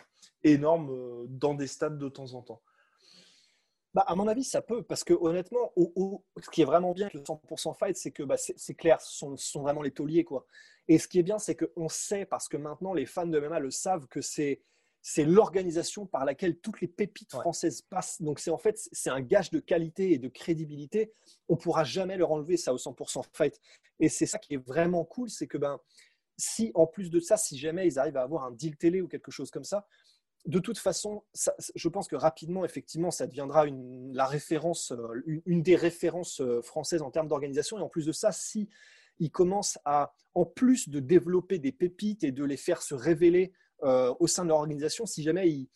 énorme 0.44 0.90
euh, 0.90 1.26
dans 1.28 1.54
des 1.54 1.66
stades 1.66 1.98
de 1.98 2.08
temps 2.08 2.32
en 2.34 2.42
temps. 2.42 2.62
Bah, 3.92 4.04
à 4.06 4.14
mon 4.14 4.28
avis, 4.28 4.44
ça 4.44 4.62
peut, 4.62 4.84
parce 4.84 5.02
que 5.02 5.14
honnêtement, 5.14 5.72
ce 5.76 6.50
qui 6.50 6.62
est 6.62 6.64
vraiment 6.64 6.92
bien 6.92 7.06
avec 7.06 7.14
le 7.14 7.22
100% 7.22 7.76
fight, 7.76 7.96
c'est 7.96 8.12
que 8.12 8.22
bah, 8.22 8.36
c'est 8.36 8.74
clair, 8.74 9.00
ce 9.00 9.16
sont, 9.16 9.36
sont, 9.36 9.62
vraiment 9.62 9.82
les 9.82 9.90
tauliers. 9.90 10.24
Quoi. 10.24 10.46
Et 10.86 10.98
ce 10.98 11.08
qui 11.08 11.18
est 11.18 11.22
bien, 11.24 11.38
c'est 11.38 11.56
qu'on 11.56 11.88
sait, 11.88 12.24
parce 12.24 12.48
que 12.48 12.56
maintenant 12.56 12.92
les 12.92 13.06
fans 13.06 13.26
de 13.26 13.38
MMA 13.38 13.58
le 13.58 13.70
savent, 13.70 14.06
que 14.06 14.20
c'est 14.20 14.62
c'est 15.06 15.26
l'organisation 15.26 16.06
par 16.06 16.24
laquelle 16.24 16.56
toutes 16.56 16.80
les 16.80 16.88
pépites 16.88 17.32
françaises 17.32 17.82
passent. 17.82 18.22
Donc 18.22 18.38
c'est 18.38 18.50
en 18.50 18.56
fait 18.56 18.88
c'est 18.90 19.10
un 19.10 19.20
gage 19.20 19.50
de 19.50 19.60
qualité 19.60 20.12
et 20.12 20.18
de 20.18 20.28
crédibilité. 20.28 21.12
On 21.50 21.56
pourra 21.56 21.84
jamais 21.84 22.16
leur 22.16 22.32
enlever 22.32 22.56
ça 22.56 22.72
au 22.72 22.78
100% 22.78 23.22
fight. 23.34 23.60
Et 24.00 24.08
c'est 24.08 24.24
ça 24.24 24.38
qui 24.38 24.54
est 24.54 24.66
vraiment 24.66 25.04
cool, 25.04 25.28
c'est 25.28 25.46
que 25.46 25.58
ben 25.58 25.78
si 26.38 26.72
en 26.74 26.86
plus 26.86 27.10
de 27.10 27.20
ça, 27.20 27.36
si 27.36 27.58
jamais 27.58 27.86
ils 27.86 27.98
arrivent 27.98 28.16
à 28.16 28.22
avoir 28.22 28.44
un 28.44 28.50
deal 28.50 28.78
télé 28.78 29.02
ou 29.02 29.06
quelque 29.06 29.30
chose 29.30 29.50
comme 29.50 29.62
ça, 29.62 29.86
de 30.46 30.58
toute 30.58 30.78
façon, 30.78 31.22
je 31.74 31.88
pense 31.90 32.08
que 32.08 32.16
rapidement, 32.16 32.64
effectivement, 32.64 33.10
ça 33.10 33.26
deviendra 33.26 33.66
une, 33.66 34.10
la 34.14 34.26
référence, 34.26 34.90
euh, 34.92 35.42
une, 35.44 35.62
des 35.62 35.76
références 35.76 36.40
euh, 36.40 36.62
françaises 36.62 37.02
en 37.02 37.10
termes 37.10 37.28
d'organisation. 37.28 37.78
Et 37.78 37.82
en 37.82 37.88
plus 37.88 38.06
de 38.06 38.12
ça, 38.12 38.32
si 38.32 38.68
ils 39.18 39.30
commencent 39.30 39.78
à, 39.84 40.14
en 40.34 40.44
plus 40.46 40.88
de 40.88 41.00
développer 41.00 41.58
des 41.58 41.72
pépites 41.72 42.24
et 42.24 42.32
de 42.32 42.44
les 42.44 42.56
faire 42.56 42.82
se 42.82 42.94
révéler 42.94 43.52
euh, 43.84 44.14
au 44.18 44.26
sein 44.26 44.44
de 44.44 44.48
leur 44.48 44.58
organisation 44.58 45.06
si 45.06 45.22
jamais 45.22 45.48
ils, 45.50 45.68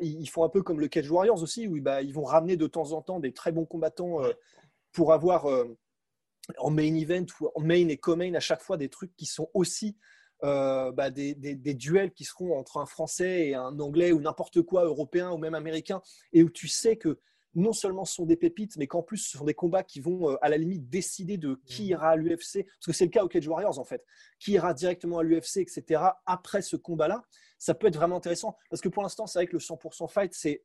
ils, 0.00 0.28
font 0.28 0.44
un 0.44 0.48
peu 0.48 0.62
comme 0.62 0.80
le 0.80 0.88
Cage 0.88 1.10
Warriors 1.10 1.42
aussi, 1.42 1.66
où 1.66 1.80
bah, 1.80 2.02
ils 2.02 2.12
vont 2.12 2.24
ramener 2.24 2.56
de 2.56 2.66
temps 2.66 2.92
en 2.92 3.02
temps 3.02 3.20
des 3.20 3.32
très 3.32 3.52
bons 3.52 3.64
combattants 3.64 4.22
euh, 4.22 4.32
pour 4.92 5.12
avoir 5.12 5.50
euh, 5.50 5.76
en 6.58 6.70
main 6.70 6.94
event 6.94 7.26
ou 7.40 7.48
en 7.54 7.60
main 7.60 7.88
et 7.88 7.96
co-main 7.96 8.34
à 8.34 8.40
chaque 8.40 8.62
fois 8.62 8.76
des 8.76 8.88
trucs 8.88 9.14
qui 9.16 9.26
sont 9.26 9.48
aussi 9.54 9.96
bah, 10.42 11.10
des, 11.10 11.34
des, 11.36 11.74
duels 11.74 12.12
qui 12.12 12.24
seront 12.24 12.58
entre 12.58 12.78
un 12.78 12.86
Français 12.86 13.46
et 13.46 13.54
un 13.54 13.78
Anglais 13.78 14.10
ou 14.10 14.20
n'importe 14.20 14.60
quoi, 14.62 14.84
européen 14.84 15.30
ou 15.30 15.38
même 15.38 15.54
américain, 15.54 16.02
et 16.32 16.42
où 16.42 16.50
tu 16.50 16.66
sais 16.66 16.96
que 16.96 17.20
non 17.54 17.72
seulement 17.72 18.04
ce 18.04 18.14
sont 18.14 18.26
des 18.26 18.36
pépites, 18.36 18.76
mais 18.76 18.86
qu'en 18.86 19.02
plus 19.02 19.18
ce 19.18 19.38
sont 19.38 19.44
des 19.44 19.54
combats 19.54 19.82
qui 19.82 20.00
vont 20.00 20.30
euh, 20.30 20.36
à 20.42 20.48
la 20.48 20.56
limite 20.56 20.88
décider 20.88 21.36
de 21.36 21.60
qui 21.66 21.82
mhm. 21.82 21.88
ira 21.88 22.10
à 22.10 22.16
l'UFC, 22.16 22.64
parce 22.64 22.86
que 22.86 22.92
c'est 22.92 23.04
le 23.04 23.10
cas 23.10 23.24
au 23.24 23.28
Cage 23.28 23.46
Warriors 23.46 23.78
en 23.78 23.84
fait, 23.84 24.04
qui 24.38 24.52
ira 24.52 24.74
directement 24.74 25.18
à 25.18 25.22
l'UFC, 25.22 25.58
etc. 25.58 26.02
après 26.26 26.62
ce 26.62 26.76
combat-là, 26.76 27.22
ça 27.58 27.74
peut 27.74 27.86
être 27.86 27.96
vraiment 27.96 28.16
intéressant, 28.16 28.56
parce 28.70 28.80
que 28.80 28.88
pour 28.88 29.02
l'instant 29.02 29.26
c'est 29.26 29.38
vrai 29.38 29.46
que 29.46 29.52
le 29.52 29.58
100% 29.58 30.10
fight, 30.10 30.32
c'est, 30.34 30.64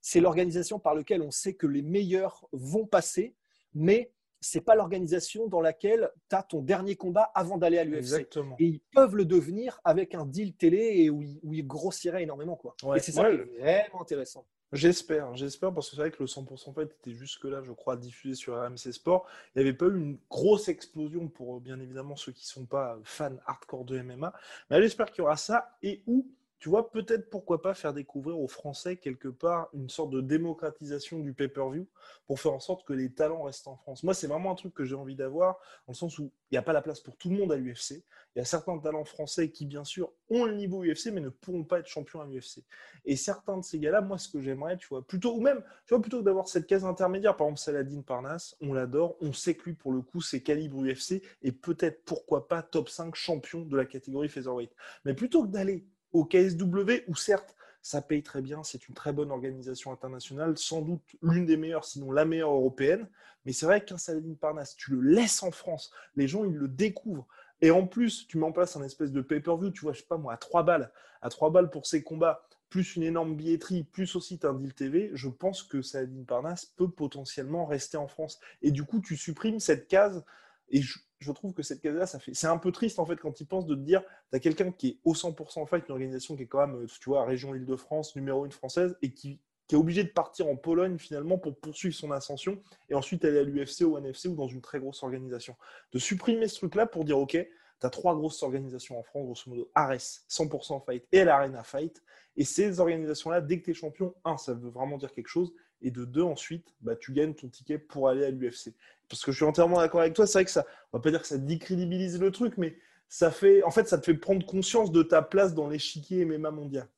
c'est 0.00 0.20
l'organisation 0.20 0.78
par 0.78 0.94
laquelle 0.94 1.22
on 1.22 1.30
sait 1.30 1.54
que 1.54 1.66
les 1.66 1.82
meilleurs 1.82 2.46
vont 2.52 2.86
passer, 2.86 3.34
mais 3.74 4.12
c'est 4.40 4.60
pas 4.60 4.74
l'organisation 4.74 5.48
dans 5.48 5.60
laquelle 5.60 6.10
tu 6.30 6.36
as 6.36 6.42
ton 6.42 6.62
dernier 6.62 6.96
combat 6.96 7.30
avant 7.34 7.58
d'aller 7.58 7.78
à 7.78 7.84
l'UFC. 7.84 8.28
Et 8.58 8.64
ils 8.64 8.80
peuvent 8.92 9.16
le 9.16 9.24
devenir 9.24 9.80
avec 9.84 10.14
un 10.14 10.24
deal 10.26 10.54
télé 10.54 10.94
et 10.98 11.10
où 11.10 11.22
ils, 11.22 11.40
où 11.42 11.54
ils 11.54 11.66
grossiraient 11.66 12.22
énormément. 12.22 12.56
Quoi. 12.56 12.76
et 12.96 13.00
c'est 13.00 13.12
ça 13.12 13.28
qui 13.28 13.36
est 13.36 13.60
vraiment 13.60 14.02
intéressant. 14.02 14.46
J'espère, 14.72 15.34
j'espère, 15.34 15.72
parce 15.72 15.88
que 15.88 15.96
c'est 15.96 16.02
vrai 16.02 16.10
que 16.10 16.22
le 16.22 16.26
100% 16.26 16.74
fait 16.74 16.82
était 16.82 17.14
jusque-là, 17.14 17.62
je 17.62 17.72
crois, 17.72 17.96
diffusé 17.96 18.34
sur 18.34 18.54
RMC 18.54 18.92
Sport. 18.92 19.26
Il 19.54 19.62
n'y 19.62 19.68
avait 19.68 19.76
pas 19.76 19.86
eu 19.86 19.96
une 19.96 20.18
grosse 20.28 20.68
explosion 20.68 21.28
pour, 21.28 21.60
bien 21.62 21.80
évidemment, 21.80 22.16
ceux 22.16 22.32
qui 22.32 22.44
ne 22.44 22.48
sont 22.48 22.66
pas 22.66 22.98
fans 23.02 23.36
hardcore 23.46 23.86
de 23.86 24.00
MMA. 24.02 24.32
Mais 24.70 24.82
j'espère 24.82 25.06
qu'il 25.10 25.22
y 25.22 25.22
aura 25.22 25.38
ça 25.38 25.78
et 25.82 26.02
où 26.06 26.26
tu 26.58 26.68
vois, 26.68 26.90
peut-être 26.90 27.30
pourquoi 27.30 27.62
pas 27.62 27.74
faire 27.74 27.92
découvrir 27.92 28.38
aux 28.40 28.48
Français 28.48 28.96
quelque 28.96 29.28
part 29.28 29.68
une 29.74 29.88
sorte 29.88 30.10
de 30.10 30.20
démocratisation 30.20 31.20
du 31.20 31.32
pay-per-view 31.32 31.86
pour 32.26 32.40
faire 32.40 32.52
en 32.52 32.60
sorte 32.60 32.84
que 32.84 32.92
les 32.92 33.12
talents 33.12 33.44
restent 33.44 33.68
en 33.68 33.76
France. 33.76 34.02
Moi, 34.02 34.12
c'est 34.12 34.26
vraiment 34.26 34.50
un 34.50 34.54
truc 34.56 34.74
que 34.74 34.84
j'ai 34.84 34.96
envie 34.96 35.14
d'avoir, 35.14 35.54
dans 35.86 35.92
le 35.92 35.94
sens 35.94 36.18
où 36.18 36.32
il 36.50 36.54
n'y 36.54 36.58
a 36.58 36.62
pas 36.62 36.72
la 36.72 36.82
place 36.82 37.00
pour 37.00 37.16
tout 37.16 37.30
le 37.30 37.36
monde 37.36 37.52
à 37.52 37.56
l'UFC. 37.56 38.02
Il 38.34 38.38
y 38.38 38.40
a 38.40 38.44
certains 38.44 38.78
talents 38.78 39.04
français 39.04 39.50
qui, 39.50 39.66
bien 39.66 39.84
sûr, 39.84 40.12
ont 40.30 40.44
le 40.44 40.54
niveau 40.54 40.84
UFC, 40.84 41.06
mais 41.12 41.20
ne 41.20 41.28
pourront 41.28 41.64
pas 41.64 41.78
être 41.78 41.86
champions 41.86 42.20
à 42.20 42.26
l'UFC. 42.26 42.64
Et 43.04 43.16
certains 43.16 43.58
de 43.58 43.64
ces 43.64 43.78
gars-là, 43.78 44.00
moi, 44.00 44.18
ce 44.18 44.28
que 44.28 44.40
j'aimerais, 44.40 44.76
tu 44.76 44.88
vois, 44.88 45.06
plutôt, 45.06 45.36
ou 45.36 45.40
même, 45.40 45.62
tu 45.86 45.94
vois, 45.94 46.00
plutôt 46.00 46.18
que 46.18 46.24
d'avoir 46.24 46.48
cette 46.48 46.66
case 46.66 46.84
intermédiaire, 46.84 47.36
par 47.36 47.46
exemple, 47.46 47.60
Saladin 47.60 48.02
Parnasse, 48.02 48.56
on 48.60 48.72
l'adore, 48.72 49.16
on 49.20 49.32
sait 49.32 49.54
que 49.54 49.64
lui, 49.64 49.74
pour 49.74 49.92
le 49.92 50.02
coup, 50.02 50.20
c'est 50.20 50.42
calibre 50.42 50.84
UFC, 50.84 51.22
et 51.42 51.52
peut-être, 51.52 52.04
pourquoi 52.04 52.48
pas, 52.48 52.62
top 52.62 52.88
5 52.88 53.14
champion 53.14 53.62
de 53.62 53.76
la 53.76 53.86
catégorie 53.86 54.28
featherweight. 54.28 54.72
Mais 55.04 55.14
plutôt 55.14 55.44
que 55.44 55.48
d'aller 55.48 55.86
au 56.12 56.24
KSW 56.24 57.04
où 57.08 57.14
certes 57.14 57.54
ça 57.80 58.02
paye 58.02 58.22
très 58.22 58.42
bien, 58.42 58.62
c'est 58.64 58.88
une 58.88 58.94
très 58.94 59.12
bonne 59.12 59.30
organisation 59.30 59.92
internationale, 59.92 60.58
sans 60.58 60.82
doute 60.82 61.02
l'une 61.22 61.46
des 61.46 61.56
meilleures, 61.56 61.84
sinon 61.84 62.12
la 62.12 62.24
meilleure 62.24 62.50
européenne. 62.50 63.08
Mais 63.44 63.52
c'est 63.52 63.66
vrai 63.66 63.84
qu'un 63.84 63.96
Saladin 63.96 64.34
Parnasse, 64.34 64.76
tu 64.76 64.90
le 64.90 65.00
laisses 65.00 65.42
en 65.42 65.50
France, 65.50 65.90
les 66.16 66.28
gens, 66.28 66.44
ils 66.44 66.56
le 66.56 66.68
découvrent. 66.68 67.26
Et 67.60 67.70
en 67.70 67.86
plus, 67.86 68.26
tu 68.26 68.38
mets 68.38 68.46
en 68.46 68.52
place 68.52 68.76
un 68.76 68.82
espèce 68.82 69.10
de 69.10 69.20
pay-per-view, 69.20 69.70
tu 69.70 69.80
vois, 69.80 69.92
je 69.92 70.00
sais 70.00 70.06
pas 70.06 70.18
moi, 70.18 70.34
à 70.34 70.36
3 70.36 70.64
balles, 70.64 70.92
à 71.22 71.28
3 71.28 71.50
balles 71.50 71.70
pour 71.70 71.86
ces 71.86 72.02
combats, 72.02 72.46
plus 72.68 72.96
une 72.96 73.02
énorme 73.02 73.34
billetterie, 73.34 73.84
plus 73.84 74.14
aussi 74.16 74.38
un 74.42 74.52
deal 74.52 74.74
TV, 74.74 75.10
je 75.14 75.28
pense 75.28 75.62
que 75.62 75.80
Saladin 75.80 76.24
Parnasse 76.24 76.66
peut 76.66 76.90
potentiellement 76.90 77.64
rester 77.64 77.96
en 77.96 78.06
France. 78.06 78.38
Et 78.60 78.70
du 78.70 78.84
coup, 78.84 79.00
tu 79.00 79.16
supprimes 79.16 79.60
cette 79.60 79.88
case. 79.88 80.24
Et 80.68 80.82
je, 80.82 80.98
trouve 81.32 81.52
que 81.52 81.62
cette 81.62 81.80
case-là. 81.80 82.06
C'est 82.06 82.46
un 82.46 82.58
peu 82.58 82.72
triste 82.72 82.98
en 82.98 83.06
fait 83.06 83.16
quand 83.16 83.32
tu 83.32 83.44
penses 83.44 83.66
de 83.66 83.74
te 83.74 83.80
dire, 83.80 84.02
tu 84.30 84.36
as 84.36 84.40
quelqu'un 84.40 84.70
qui 84.72 84.88
est 84.88 84.98
au 85.04 85.14
100% 85.14 85.60
en 85.60 85.66
fait, 85.66 85.84
une 85.86 85.92
organisation 85.92 86.36
qui 86.36 86.42
est 86.44 86.46
quand 86.46 86.66
même, 86.66 86.86
tu 86.86 87.10
vois, 87.10 87.24
région 87.24 87.54
Île-de-France, 87.54 88.16
numéro 88.16 88.44
une 88.44 88.52
française, 88.52 88.96
et 89.02 89.12
qui, 89.12 89.40
est 89.70 89.76
obligé 89.76 90.02
de 90.02 90.08
partir 90.08 90.48
en 90.48 90.56
Pologne 90.56 90.96
finalement 90.96 91.36
pour 91.36 91.54
poursuivre 91.58 91.94
son 91.94 92.10
ascension, 92.10 92.58
et 92.88 92.94
ensuite 92.94 93.24
aller 93.26 93.40
à 93.40 93.42
l'UFC 93.42 93.82
ou 93.82 93.96
au 93.96 93.98
NFC 93.98 94.28
ou 94.28 94.34
dans 94.34 94.48
une 94.48 94.62
très 94.62 94.80
grosse 94.80 95.02
organisation. 95.02 95.56
De 95.92 95.98
supprimer 95.98 96.48
ce 96.48 96.56
truc-là 96.56 96.86
pour 96.86 97.04
dire, 97.04 97.18
ok, 97.18 97.32
tu 97.80 97.86
as 97.86 97.90
trois 97.90 98.14
grosses 98.16 98.42
organisations 98.42 98.98
en 98.98 99.02
France, 99.02 99.26
grosso 99.26 99.50
modo, 99.50 99.70
Ares, 99.74 100.24
100% 100.28 100.84
Fight 100.84 101.06
et 101.12 101.24
l'Arena 101.24 101.62
Fight. 101.62 102.02
Et 102.36 102.44
ces 102.44 102.80
organisations-là, 102.80 103.40
dès 103.40 103.60
que 103.60 103.66
tu 103.66 103.70
es 103.72 103.74
champion, 103.74 104.14
un, 104.24 104.36
ça 104.36 104.54
veut 104.54 104.70
vraiment 104.70 104.96
dire 104.96 105.12
quelque 105.12 105.28
chose. 105.28 105.52
Et 105.80 105.90
de 105.90 106.04
deux, 106.04 106.22
ensuite, 106.22 106.74
bah, 106.80 106.96
tu 106.96 107.12
gagnes 107.12 107.34
ton 107.34 107.48
ticket 107.48 107.78
pour 107.78 108.08
aller 108.08 108.24
à 108.24 108.30
l'UFC. 108.30 108.74
Parce 109.08 109.24
que 109.24 109.32
je 109.32 109.36
suis 109.36 109.44
entièrement 109.44 109.78
d'accord 109.78 110.00
avec 110.00 110.14
toi, 110.14 110.26
c'est 110.26 110.34
vrai 110.34 110.44
que 110.44 110.50
ça, 110.50 110.66
on 110.92 110.98
va 110.98 111.02
pas 111.02 111.10
dire 111.10 111.22
que 111.22 111.26
ça 111.26 111.38
décrédibilise 111.38 112.20
le 112.20 112.30
truc, 112.30 112.58
mais 112.58 112.76
ça 113.08 113.30
fait, 113.30 113.62
en 113.62 113.70
fait, 113.70 113.88
ça 113.88 113.98
te 113.98 114.04
fait 114.04 114.14
prendre 114.14 114.44
conscience 114.44 114.92
de 114.92 115.02
ta 115.02 115.22
place 115.22 115.54
dans 115.54 115.68
l'échiquier 115.68 116.24
MMA 116.24 116.50
mondial. 116.50 116.88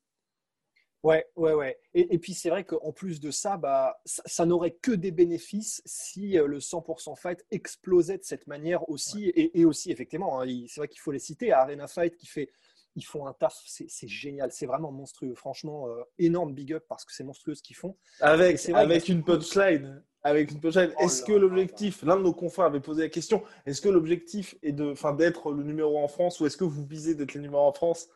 Ouais, 1.02 1.26
ouais, 1.36 1.54
ouais. 1.54 1.78
Et, 1.94 2.18
puis 2.18 2.34
c'est 2.34 2.50
vrai 2.50 2.64
qu'en 2.64 2.92
plus 2.92 3.20
de 3.20 3.30
ça, 3.30 3.56
bah, 3.56 4.02
ça, 4.04 4.44
n'aurait 4.44 4.72
que 4.72 4.92
des 4.92 5.12
bénéfices 5.12 5.80
si 5.86 6.38
euh, 6.38 6.46
le 6.46 6.58
100% 6.58 7.18
Fight 7.18 7.42
explosait 7.50 8.18
de 8.18 8.24
cette 8.24 8.46
manière 8.46 8.86
aussi. 8.90 9.32
Et, 9.34 9.64
aussi, 9.64 9.90
effectivement, 9.90 10.42
hein, 10.42 10.46
c'est 10.68 10.80
vrai 10.80 10.88
qu'il 10.88 11.00
faut 11.00 11.12
les 11.12 11.18
citer. 11.18 11.52
Arena 11.52 11.88
Fight 11.88 12.16
qui 12.16 12.26
fait, 12.26 12.50
ils 12.96 13.04
font 13.04 13.26
un 13.26 13.32
taf, 13.32 13.54
c'est 13.64 14.08
génial, 14.08 14.52
c'est 14.52 14.66
vraiment 14.66 14.92
monstrueux. 14.92 15.34
Franchement, 15.34 15.88
euh, 15.88 16.02
énorme 16.18 16.52
big 16.52 16.74
up 16.74 16.84
parce 16.86 17.06
que 17.06 17.14
c'est 17.14 17.24
monstrueux 17.24 17.54
ce 17.54 17.62
qu'ils 17.62 17.76
font. 17.76 17.96
Avec, 18.20 18.68
avec 18.68 19.08
une 19.08 19.24
punchline. 19.24 20.04
Avec 20.22 20.50
une 20.50 20.60
punchline. 20.60 20.92
Oh 20.98 21.04
est-ce 21.04 21.22
que 21.22 21.32
l'objectif, 21.32 22.02
l'un 22.02 22.16
de 22.16 22.22
nos 22.22 22.34
confrères 22.34 22.66
avait 22.66 22.80
posé 22.80 23.02
la 23.02 23.08
question, 23.08 23.42
est-ce 23.64 23.80
que 23.80 23.88
l'objectif 23.88 24.54
est 24.62 24.72
de, 24.72 24.94
d'être 25.16 25.52
le 25.52 25.62
numéro 25.62 25.98
en 25.98 26.08
France 26.08 26.40
ou 26.40 26.46
est-ce 26.46 26.56
que 26.56 26.64
vous 26.64 26.84
visez 26.84 27.14
d'être 27.14 27.34
le 27.34 27.40
numéro 27.40 27.62
en 27.62 27.72
France? 27.72 28.08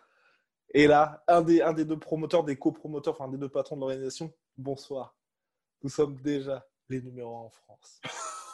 Et 0.74 0.86
là, 0.86 1.22
un 1.28 1.40
des, 1.40 1.62
un 1.62 1.72
des 1.72 1.84
deux 1.84 1.98
promoteurs, 1.98 2.44
des 2.44 2.56
copromoteurs, 2.56 3.14
enfin 3.18 3.30
des 3.30 3.38
deux 3.38 3.48
patrons 3.48 3.76
de 3.76 3.80
l'organisation, 3.80 4.32
bonsoir. 4.58 5.16
Nous 5.82 5.88
sommes 5.88 6.16
déjà 6.20 6.66
les 6.88 7.00
numéros 7.00 7.36
en 7.36 7.50
France. 7.50 8.00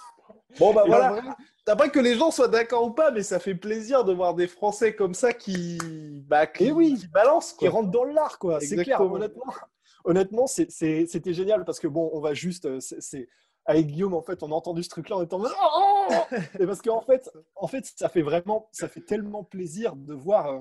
Bon, 0.59 0.73
bah 0.73 0.85
voilà. 0.87 1.37
T'as 1.65 1.77
pas 1.77 1.89
que 1.89 1.99
les 2.01 2.17
gens 2.17 2.31
soient 2.31 2.49
d'accord 2.49 2.85
ou 2.85 2.91
pas, 2.91 3.11
mais 3.11 3.23
ça 3.23 3.39
fait 3.39 3.55
plaisir 3.55 4.05
de 4.05 4.13
voir 4.13 4.35
des 4.35 4.47
Français 4.47 4.95
comme 4.95 5.15
ça 5.15 5.33
qui, 5.33 5.79
bah, 6.27 6.47
qui, 6.47 6.71
oui, 6.71 6.95
qui 6.99 7.09
balancent, 7.09 7.53
qui 7.53 7.69
rentrent 7.69 7.91
dans 7.91 8.05
l'art, 8.05 8.39
quoi. 8.39 8.61
C'est 8.61 8.77
clair, 8.77 9.01
honnêtement. 9.01 9.45
Honnêtement, 10.05 10.47
c'était 10.47 11.33
génial 11.33 11.65
parce 11.65 11.81
que 11.81 11.89
bon, 11.89 12.11
on 12.13 12.21
va 12.21 12.35
juste. 12.35 12.67
Euh, 12.67 12.79
c'est 12.81 13.29
avec 13.67 13.87
Guillaume, 13.87 14.15
en 14.15 14.23
fait, 14.23 14.43
on 14.43 14.51
a 14.51 14.55
entendu 14.55 14.83
ce 14.83 14.89
truc-là 14.89 15.17
en 15.17 15.23
étant. 15.23 15.41
Oh 15.41 16.09
Et 16.59 16.67
parce 16.67 16.83
qu'en 16.83 17.03
fait, 17.03 17.31
en 17.55 17.67
fait, 17.69 17.91
ça 17.97 18.09
fait 18.09 18.23
vraiment, 18.23 18.69
ça 18.73 18.89
fait 18.89 19.03
tellement 19.03 19.45
plaisir 19.45 19.97
de 19.97 20.15
voir. 20.15 20.47
Euh, 20.49 20.61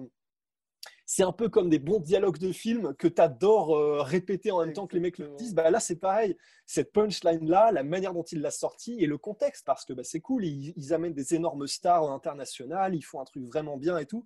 c'est 1.12 1.24
un 1.24 1.32
peu 1.32 1.50
comme 1.50 1.72
des 1.72 1.80
bons 1.80 2.00
dialogues 2.00 2.38
de 2.38 2.52
film 2.52 2.94
que 2.94 3.08
tu 3.08 3.20
adores 3.20 3.76
euh, 3.76 4.04
répéter 4.04 4.52
en 4.52 4.60
même 4.64 4.74
temps 4.74 4.86
que 4.86 4.94
les 4.94 5.00
mecs 5.00 5.18
le 5.18 5.36
disent. 5.38 5.56
Bah, 5.56 5.72
là, 5.72 5.80
c'est 5.80 5.96
pareil. 5.96 6.38
Cette 6.68 6.94
punchline-là, 6.94 7.72
la 7.72 7.82
manière 7.82 8.14
dont 8.14 8.22
il 8.24 8.42
l'a 8.42 8.52
sortie 8.52 9.04
et 9.04 9.08
le 9.08 9.18
contexte, 9.18 9.66
parce 9.66 9.86
que 9.86 9.94
bah, 9.94 10.04
c'est 10.04 10.20
cool, 10.20 10.46
ils, 10.46 10.94
amènent 10.94 11.16
des 11.16 11.34
énormes 11.34 11.66
stars 11.66 12.12
internationales, 12.12 12.94
ils 12.94 13.02
font 13.02 13.20
un 13.20 13.26
truc 13.26 13.44
vraiment 13.44 13.76
bien 13.76 13.98
et 13.98 14.06
tout. 14.06 14.24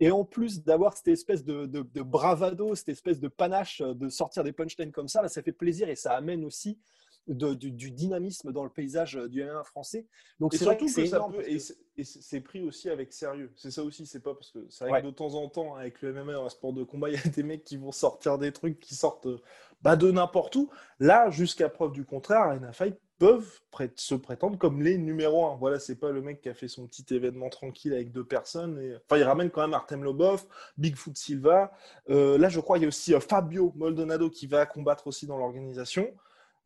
Et 0.00 0.10
en 0.10 0.24
plus 0.24 0.64
d'avoir 0.64 0.96
cette 0.96 1.08
espèce 1.08 1.44
de, 1.44 2.02
bravado, 2.02 2.74
cette 2.74 2.88
espèce 2.88 3.20
de 3.20 3.28
panache 3.28 3.80
de 3.80 4.08
sortir 4.08 4.44
des 4.44 4.52
punchlines 4.52 4.92
comme 4.92 5.08
ça, 5.08 5.26
ça 5.28 5.42
fait 5.42 5.52
plaisir 5.52 5.88
et 5.88 5.96
ça 5.96 6.16
amène 6.16 6.44
aussi 6.44 6.78
du, 7.26 7.90
dynamisme 7.90 8.52
dans 8.52 8.64
le 8.64 8.70
paysage 8.70 9.14
du 9.14 9.44
MMA 9.44 9.64
français. 9.64 10.06
Donc 10.40 10.52
c'est 10.52 10.64
surtout 10.64 10.86
que, 10.86 11.06
ça 11.06 11.20
peut, 11.20 11.44
et 11.48 12.04
c'est 12.04 12.40
pris 12.40 12.62
aussi 12.62 12.90
avec 12.90 13.12
sérieux. 13.12 13.52
C'est 13.56 13.70
ça 13.70 13.82
aussi, 13.82 14.04
c'est 14.06 14.20
pas 14.20 14.34
parce 14.34 14.50
que 14.50 14.66
c'est 14.68 14.86
vrai 14.88 15.00
que 15.00 15.06
de 15.06 15.12
temps 15.12 15.34
en 15.34 15.48
temps 15.48 15.76
avec 15.76 16.02
le 16.02 16.12
MMA 16.12 16.38
un 16.38 16.48
sport 16.48 16.72
de 16.72 16.84
combat, 16.84 17.08
il 17.10 17.14
y 17.14 17.18
a 17.18 17.30
des 17.30 17.42
mecs 17.42 17.64
qui 17.64 17.76
vont 17.76 17.92
sortir 17.92 18.38
des 18.38 18.52
trucs 18.52 18.80
qui 18.80 18.94
sortent 18.94 19.28
bah, 19.82 19.96
de 19.96 20.10
n'importe 20.10 20.56
où. 20.56 20.70
Là, 20.98 21.30
jusqu'à 21.30 21.68
preuve 21.68 21.92
du 21.92 22.04
contraire, 22.04 22.40
Arena 22.40 22.72
Fight 22.72 22.98
peuvent 23.18 23.60
se 23.96 24.14
prétendre 24.14 24.58
comme 24.58 24.82
les 24.82 24.98
numéros 24.98 25.46
1. 25.46 25.56
Voilà, 25.56 25.78
c'est 25.78 25.96
pas 25.96 26.10
le 26.10 26.20
mec 26.20 26.40
qui 26.40 26.48
a 26.48 26.54
fait 26.54 26.68
son 26.68 26.86
petit 26.86 27.04
événement 27.14 27.48
tranquille 27.48 27.92
avec 27.92 28.10
deux 28.10 28.24
personnes. 28.24 28.78
Et... 28.80 28.96
Enfin, 28.96 29.18
il 29.20 29.24
ramène 29.24 29.50
quand 29.50 29.62
même 29.62 29.74
Artem 29.74 30.02
Lobov, 30.02 30.44
Bigfoot 30.78 31.16
Silva. 31.16 31.72
Euh, 32.10 32.38
là, 32.38 32.48
je 32.48 32.60
crois, 32.60 32.78
il 32.78 32.82
y 32.82 32.84
a 32.84 32.88
aussi 32.88 33.14
euh, 33.14 33.20
Fabio 33.20 33.72
Maldonado 33.76 34.30
qui 34.30 34.46
va 34.46 34.66
combattre 34.66 35.06
aussi 35.06 35.26
dans 35.26 35.38
l'organisation. 35.38 36.12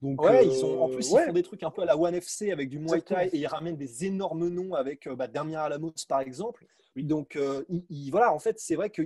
Donc, 0.00 0.22
ouais, 0.22 0.46
ils 0.46 0.54
sont, 0.54 0.78
en 0.78 0.88
plus, 0.88 1.10
ils 1.10 1.18
font 1.26 1.32
des 1.32 1.42
trucs 1.42 1.62
un 1.64 1.70
peu 1.70 1.82
à 1.82 1.84
la 1.84 1.96
One 1.96 2.14
FC 2.14 2.52
avec 2.52 2.68
du 2.68 2.78
Muay 2.78 3.00
Thai 3.00 3.30
et 3.32 3.38
ils 3.38 3.46
ramènent 3.46 3.76
des 3.76 4.04
énormes 4.04 4.48
noms 4.48 4.74
avec 4.74 5.06
euh, 5.06 5.16
bah, 5.16 5.26
Damien 5.26 5.60
Alamos, 5.60 5.94
par 6.08 6.20
exemple. 6.20 6.66
Donc, 6.96 7.36
euh, 7.36 7.64
voilà, 8.10 8.32
en 8.32 8.38
fait, 8.38 8.58
c'est 8.58 8.76
vrai 8.76 8.90
que 8.90 9.02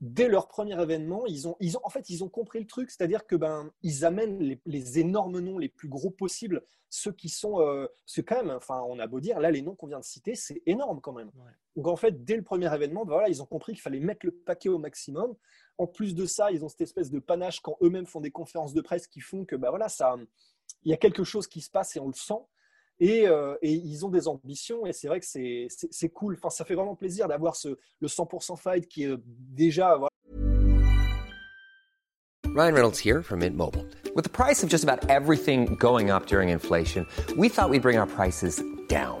dès 0.00 0.28
leur 0.28 0.48
premier 0.48 0.80
événement, 0.80 1.26
ils 1.26 1.46
ont, 1.46 1.56
ils 1.60 1.76
ont, 1.76 1.80
en 1.84 1.90
fait, 1.90 2.08
ils 2.08 2.24
ont 2.24 2.28
compris 2.28 2.58
le 2.58 2.66
truc, 2.66 2.90
c'est-à-dire 2.90 3.26
que 3.26 3.36
ben, 3.36 3.70
ils 3.82 4.04
amènent 4.04 4.58
les, 4.64 4.98
énormes 4.98 5.40
noms 5.40 5.58
les 5.58 5.68
plus 5.68 5.88
gros 5.88 6.10
possibles, 6.10 6.64
ceux 6.88 7.12
qui 7.12 7.28
sont, 7.28 7.60
euh, 7.60 7.86
c'est 8.06 8.24
quand 8.24 8.42
même, 8.42 8.56
enfin, 8.56 8.82
on 8.88 8.98
a 8.98 9.06
beau 9.06 9.20
dire, 9.20 9.38
là, 9.40 9.50
les 9.50 9.62
noms 9.62 9.74
qu'on 9.74 9.86
vient 9.86 10.00
de 10.00 10.04
citer, 10.04 10.34
c'est 10.34 10.62
énorme 10.66 11.00
quand 11.00 11.12
même. 11.12 11.30
Donc 11.76 11.86
en 11.86 11.96
fait, 11.96 12.24
dès 12.24 12.36
le 12.36 12.42
premier 12.42 12.72
événement, 12.74 13.04
ben, 13.04 13.12
voilà, 13.14 13.28
ils 13.28 13.42
ont 13.42 13.46
compris 13.46 13.74
qu'il 13.74 13.82
fallait 13.82 14.00
mettre 14.00 14.24
le 14.24 14.32
paquet 14.32 14.68
au 14.68 14.78
maximum. 14.78 15.34
En 15.78 15.86
plus 15.86 16.14
de 16.14 16.26
ça, 16.26 16.50
ils 16.50 16.64
ont 16.64 16.68
cette 16.68 16.80
espèce 16.80 17.10
de 17.10 17.18
panache 17.18 17.60
quand 17.60 17.76
eux-mêmes 17.82 18.06
font 18.06 18.20
des 18.20 18.30
conférences 18.30 18.74
de 18.74 18.80
presse 18.80 19.06
qui 19.06 19.20
font 19.20 19.44
que 19.44 19.56
bah 19.56 19.70
voilà, 19.70 19.88
ça, 19.88 20.16
il 20.82 20.90
y 20.90 20.94
a 20.94 20.96
quelque 20.96 21.24
chose 21.24 21.46
qui 21.46 21.60
se 21.60 21.70
passe 21.70 21.96
et 21.96 22.00
on 22.00 22.08
le 22.08 22.14
sent. 22.14 22.40
Et, 23.00 23.26
euh, 23.26 23.56
et 23.62 23.72
ils 23.72 24.04
ont 24.04 24.10
des 24.10 24.28
ambitions 24.28 24.84
et 24.84 24.92
c'est 24.92 25.08
vrai 25.08 25.20
que 25.20 25.26
c'est 25.26 26.08
cool. 26.10 26.36
Enfin, 26.36 26.50
ça 26.50 26.64
fait 26.64 26.74
vraiment 26.74 26.94
plaisir 26.94 27.28
d'avoir 27.28 27.56
ce 27.56 27.78
le 28.00 28.08
100% 28.08 28.56
fight 28.56 28.86
qui 28.86 29.04
est 29.04 29.16
déjà. 29.26 29.96
Voilà. 29.96 30.10
Ryan 32.52 32.74
Reynolds 32.74 32.98
here 32.98 33.22
from 33.22 33.40
Mint 33.40 33.56
Mobile. 33.56 33.86
With 34.14 34.24
the 34.24 34.30
price 34.30 34.64
of 34.64 34.68
just 34.68 34.82
about 34.82 35.08
everything 35.08 35.76
going 35.76 36.10
up 36.10 36.26
during 36.26 36.48
inflation, 36.48 37.06
we 37.36 37.48
thought 37.48 37.70
we'd 37.70 37.80
bring 37.80 37.96
our 37.96 38.08
prices 38.08 38.60
down. 38.88 39.20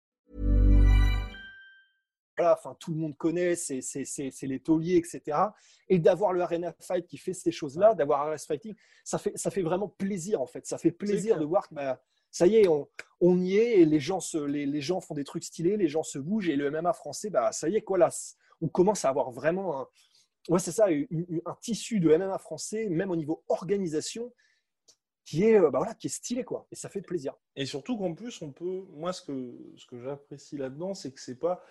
Voilà, 2.37 2.57
enfin 2.57 2.75
tout 2.79 2.91
le 2.91 2.97
monde 2.97 3.17
connaît, 3.17 3.55
c'est 3.55 3.81
les 4.43 4.59
tauliers, 4.59 4.95
etc. 4.95 5.37
Et 5.89 5.99
d'avoir 5.99 6.33
le 6.33 6.41
Arena 6.41 6.73
Fight 6.79 7.05
qui 7.05 7.17
fait 7.17 7.33
ces 7.33 7.51
choses-là, 7.51 7.93
d'avoir 7.93 8.33
RS 8.33 8.45
Fighting, 8.47 8.73
ça 9.03 9.17
fait, 9.17 9.37
ça 9.37 9.51
fait 9.51 9.61
vraiment 9.61 9.89
plaisir 9.89 10.41
en 10.41 10.47
fait. 10.47 10.65
Ça 10.65 10.77
fait 10.77 10.91
plaisir 10.91 11.37
de 11.37 11.45
voir 11.45 11.67
que 11.67 11.75
bah, 11.75 12.01
ça 12.31 12.47
y 12.47 12.55
est, 12.55 12.67
on, 12.67 12.87
on, 13.19 13.41
y 13.41 13.57
est 13.57 13.81
et 13.81 13.85
les 13.85 13.99
gens, 13.99 14.21
se, 14.21 14.37
les, 14.37 14.65
les, 14.65 14.81
gens 14.81 15.01
font 15.01 15.13
des 15.13 15.25
trucs 15.25 15.43
stylés, 15.43 15.75
les 15.75 15.89
gens 15.89 16.03
se 16.03 16.17
bougent 16.17 16.47
et 16.47 16.55
le 16.55 16.71
MMA 16.71 16.93
français, 16.93 17.29
bah, 17.29 17.51
ça 17.51 17.67
y 17.67 17.75
est, 17.75 17.81
quoi, 17.81 17.97
là, 17.97 18.09
on 18.61 18.69
commence 18.69 19.03
à 19.03 19.09
avoir 19.09 19.31
vraiment 19.31 19.81
un, 19.81 19.87
ouais, 20.49 20.59
c'est 20.59 20.71
ça, 20.71 20.87
un, 20.87 21.55
tissu 21.61 21.99
de 21.99 22.15
MMA 22.15 22.37
français, 22.37 22.87
même 22.89 23.11
au 23.11 23.15
niveau 23.15 23.43
organisation, 23.49 24.33
qui 25.25 25.43
est, 25.43 25.59
bah 25.59 25.69
voilà, 25.73 25.93
qui 25.93 26.07
est 26.07 26.11
stylé, 26.11 26.43
quoi. 26.43 26.67
Et 26.71 26.75
ça 26.75 26.89
fait 26.89 27.01
plaisir. 27.01 27.35
Et 27.55 27.65
surtout 27.65 27.97
qu'en 27.97 28.13
plus, 28.13 28.41
on 28.41 28.51
peut, 28.51 28.85
moi, 28.89 29.13
ce 29.13 29.21
que, 29.21 29.55
ce 29.77 29.85
que 29.85 30.01
j'apprécie 30.01 30.57
là-dedans, 30.57 30.93
c'est 30.93 31.11
que 31.11 31.21
c'est 31.21 31.39
pas 31.39 31.63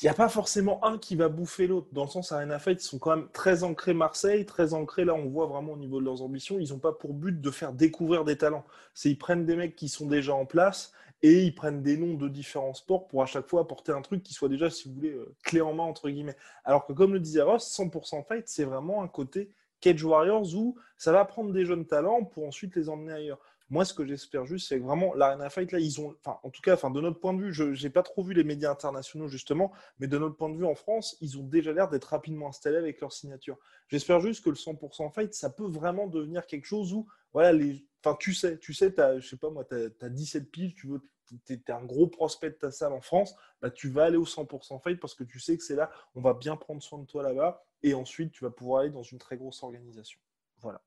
il 0.00 0.06
n'y 0.06 0.08
a 0.08 0.14
pas 0.14 0.28
forcément 0.28 0.84
un 0.84 0.98
qui 0.98 1.16
va 1.16 1.28
bouffer 1.28 1.66
l'autre. 1.66 1.88
Dans 1.92 2.04
le 2.04 2.08
sens, 2.08 2.32
Arena 2.32 2.58
Fight, 2.58 2.82
ils 2.82 2.86
sont 2.86 2.98
quand 2.98 3.16
même 3.16 3.28
très 3.32 3.62
ancrés 3.62 3.94
Marseille, 3.94 4.46
très 4.46 4.74
ancrés, 4.74 5.04
là, 5.04 5.14
on 5.14 5.28
voit 5.28 5.46
vraiment 5.46 5.72
au 5.72 5.76
niveau 5.76 6.00
de 6.00 6.06
leurs 6.06 6.22
ambitions, 6.22 6.58
ils 6.58 6.70
n'ont 6.70 6.78
pas 6.78 6.92
pour 6.92 7.12
but 7.12 7.40
de 7.40 7.50
faire 7.50 7.72
découvrir 7.72 8.24
des 8.24 8.36
talents. 8.36 8.64
C'est 8.94 9.10
ils 9.10 9.18
prennent 9.18 9.44
des 9.44 9.54
mecs 9.54 9.76
qui 9.76 9.88
sont 9.88 10.06
déjà 10.06 10.34
en 10.34 10.46
place 10.46 10.92
et 11.22 11.44
ils 11.44 11.54
prennent 11.54 11.82
des 11.82 11.96
noms 11.96 12.14
de 12.14 12.28
différents 12.28 12.74
sports 12.74 13.06
pour 13.06 13.22
à 13.22 13.26
chaque 13.26 13.48
fois 13.48 13.60
apporter 13.60 13.92
un 13.92 14.02
truc 14.02 14.22
qui 14.22 14.34
soit 14.34 14.48
déjà, 14.48 14.70
si 14.70 14.88
vous 14.88 14.94
voulez, 14.94 15.12
euh, 15.12 15.34
clé 15.44 15.60
en 15.60 15.74
main, 15.74 15.84
entre 15.84 16.08
guillemets. 16.08 16.36
Alors 16.64 16.86
que 16.86 16.92
comme 16.92 17.12
le 17.12 17.20
disait 17.20 17.42
Ross, 17.42 17.64
100% 17.78 18.24
Fight, 18.26 18.48
c'est 18.48 18.64
vraiment 18.64 19.02
un 19.02 19.08
côté 19.08 19.52
Cage 19.80 20.02
Warriors 20.02 20.54
où 20.54 20.76
ça 20.96 21.12
va 21.12 21.24
prendre 21.24 21.52
des 21.52 21.64
jeunes 21.64 21.86
talents 21.86 22.24
pour 22.24 22.46
ensuite 22.46 22.74
les 22.76 22.88
emmener 22.88 23.12
ailleurs. 23.12 23.38
Moi, 23.72 23.86
ce 23.86 23.94
que 23.94 24.04
j'espère 24.04 24.44
juste, 24.44 24.68
c'est 24.68 24.78
que 24.78 24.84
vraiment, 24.84 25.14
l'Arena 25.14 25.48
Fight, 25.48 25.72
là, 25.72 25.78
ils 25.78 25.98
ont, 25.98 26.14
enfin, 26.22 26.38
en 26.42 26.50
tout 26.50 26.60
cas, 26.60 26.74
enfin, 26.74 26.90
de 26.90 27.00
notre 27.00 27.18
point 27.18 27.32
de 27.32 27.40
vue, 27.40 27.54
je 27.54 27.64
n'ai 27.82 27.88
pas 27.88 28.02
trop 28.02 28.22
vu 28.22 28.34
les 28.34 28.44
médias 28.44 28.70
internationaux, 28.70 29.28
justement, 29.28 29.72
mais 29.98 30.08
de 30.08 30.18
notre 30.18 30.36
point 30.36 30.50
de 30.50 30.58
vue 30.58 30.66
en 30.66 30.74
France, 30.74 31.16
ils 31.22 31.38
ont 31.38 31.42
déjà 31.42 31.72
l'air 31.72 31.88
d'être 31.88 32.04
rapidement 32.04 32.48
installés 32.48 32.76
avec 32.76 33.00
leur 33.00 33.14
signature. 33.14 33.56
J'espère 33.88 34.20
juste 34.20 34.44
que 34.44 34.50
le 34.50 34.56
100% 34.56 35.10
Fight, 35.14 35.32
ça 35.32 35.48
peut 35.48 35.66
vraiment 35.66 36.06
devenir 36.06 36.44
quelque 36.44 36.66
chose 36.66 36.92
où, 36.92 37.08
voilà, 37.32 37.54
les, 37.54 37.82
enfin, 38.04 38.14
tu 38.20 38.34
sais, 38.34 38.58
tu 38.58 38.74
sais, 38.74 39.00
as, 39.00 39.20
je 39.20 39.26
sais 39.26 39.38
pas 39.38 39.48
moi, 39.48 39.64
tu 39.64 39.74
as, 39.74 40.08
17 40.10 40.50
piles, 40.50 40.74
tu 40.74 40.88
veux 40.88 41.00
tu 41.46 41.54
es, 41.54 41.70
un 41.70 41.82
gros 41.82 42.08
prospect 42.08 42.50
de 42.50 42.56
ta 42.56 42.70
salle 42.70 42.92
en 42.92 43.00
France, 43.00 43.34
bah, 43.62 43.70
tu 43.70 43.88
vas 43.88 44.04
aller 44.04 44.18
au 44.18 44.26
100% 44.26 44.82
fight 44.82 45.00
parce 45.00 45.14
que 45.14 45.24
tu 45.24 45.40
sais 45.40 45.56
que 45.56 45.64
c'est 45.64 45.76
là, 45.76 45.90
on 46.14 46.20
va 46.20 46.34
bien 46.34 46.56
prendre 46.56 46.82
soin 46.82 46.98
de 46.98 47.06
toi 47.06 47.22
là-bas 47.22 47.64
et 47.82 47.94
ensuite 47.94 48.32
tu 48.32 48.44
vas 48.44 48.50
pouvoir 48.50 48.82
aller 48.82 48.90
dans 48.90 49.02
une 49.02 49.16
très 49.16 49.38
grosse 49.38 49.62
organisation. 49.62 50.20
Voilà. 50.58 50.82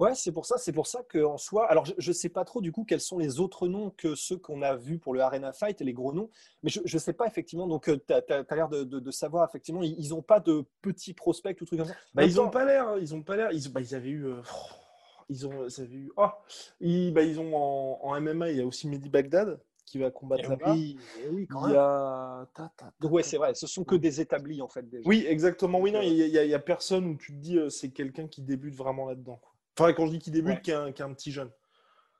Ouais, 0.00 0.14
c'est 0.14 0.32
pour 0.32 0.46
ça, 0.46 0.56
c'est 0.56 0.72
pour 0.72 0.86
ça 0.86 1.02
qu'en 1.02 1.36
soi, 1.36 1.70
alors 1.70 1.84
je 1.84 2.08
ne 2.08 2.14
sais 2.14 2.30
pas 2.30 2.46
trop 2.46 2.62
du 2.62 2.72
coup 2.72 2.84
quels 2.84 3.02
sont 3.02 3.18
les 3.18 3.38
autres 3.38 3.68
noms 3.68 3.90
que 3.90 4.14
ceux 4.14 4.38
qu'on 4.38 4.62
a 4.62 4.74
vus 4.74 4.96
pour 4.96 5.12
le 5.12 5.20
Arena 5.20 5.52
Fight 5.52 5.78
et 5.78 5.84
les 5.84 5.92
gros 5.92 6.14
noms, 6.14 6.30
mais 6.62 6.70
je 6.70 6.80
ne 6.82 6.98
sais 6.98 7.12
pas 7.12 7.26
effectivement, 7.26 7.66
donc 7.66 7.84
tu 7.84 8.12
as, 8.14 8.22
as 8.30 8.54
l'air 8.54 8.70
de, 8.70 8.82
de, 8.82 9.10
savoir 9.10 9.46
effectivement, 9.46 9.82
ils 9.82 10.08
n'ont 10.08 10.22
pas 10.22 10.40
de 10.40 10.64
petits 10.80 11.12
prospects 11.12 11.60
ou 11.60 11.66
trucs 11.66 11.80
comme 11.80 11.88
ça. 11.88 11.94
Bah, 12.14 12.24
ils 12.24 12.36
n'ont 12.36 12.48
pas 12.48 12.64
l'air, 12.64 12.96
ils 12.98 13.14
ont 13.14 13.22
pas 13.22 13.36
l'air, 13.36 13.52
ils, 13.52 13.70
bah, 13.70 13.82
ils, 13.82 13.94
avaient 13.94 14.08
eu, 14.08 14.24
euh, 14.24 14.40
ils 15.28 15.46
ont, 15.46 15.68
ça 15.68 15.82
avait 15.82 15.96
eu, 15.96 16.10
oh, 16.16 16.28
ils, 16.80 17.12
bah, 17.12 17.22
ils 17.22 17.38
ont 17.38 17.54
en, 17.54 18.00
en, 18.02 18.18
MMA, 18.22 18.52
il 18.52 18.56
y 18.56 18.60
a 18.62 18.66
aussi 18.66 18.88
Mehdi 18.88 19.10
Bagdad 19.10 19.60
qui 19.84 19.98
va 19.98 20.10
combattre 20.10 20.44
eh 20.46 20.48
là-bas. 20.48 20.72
Oui, 20.72 20.96
eh 21.22 21.28
oui, 21.28 21.46
quand 21.46 21.66
il 21.66 21.74
y 21.74 21.76
a... 21.76 22.46
Ouais, 23.02 23.22
c'est 23.22 23.36
vrai, 23.36 23.54
ce 23.54 23.66
sont 23.66 23.84
que 23.84 23.96
des 23.96 24.22
établis 24.22 24.62
en 24.62 24.68
fait 24.68 24.88
déjà. 24.88 25.06
Oui, 25.06 25.26
exactement. 25.28 25.78
Oui, 25.78 25.92
non, 25.92 26.00
il 26.00 26.14
n'y 26.14 26.54
a, 26.54 26.56
a, 26.56 26.58
personne 26.58 27.04
où 27.06 27.16
tu 27.16 27.32
te 27.32 27.38
dis 27.38 27.58
euh, 27.58 27.68
c'est 27.68 27.90
quelqu'un 27.90 28.28
qui 28.28 28.40
débute 28.40 28.74
vraiment 28.74 29.06
là-dedans. 29.06 29.40
Enfin, 29.78 29.92
quand 29.92 30.06
je 30.06 30.12
dis 30.12 30.18
qui 30.18 30.30
débute, 30.30 30.62
qui, 30.62 30.70
est 30.70 30.74
un, 30.74 30.92
qui, 30.92 31.02
est 31.02 31.04
un, 31.04 31.14
petit 31.14 31.32
jeune. 31.32 31.50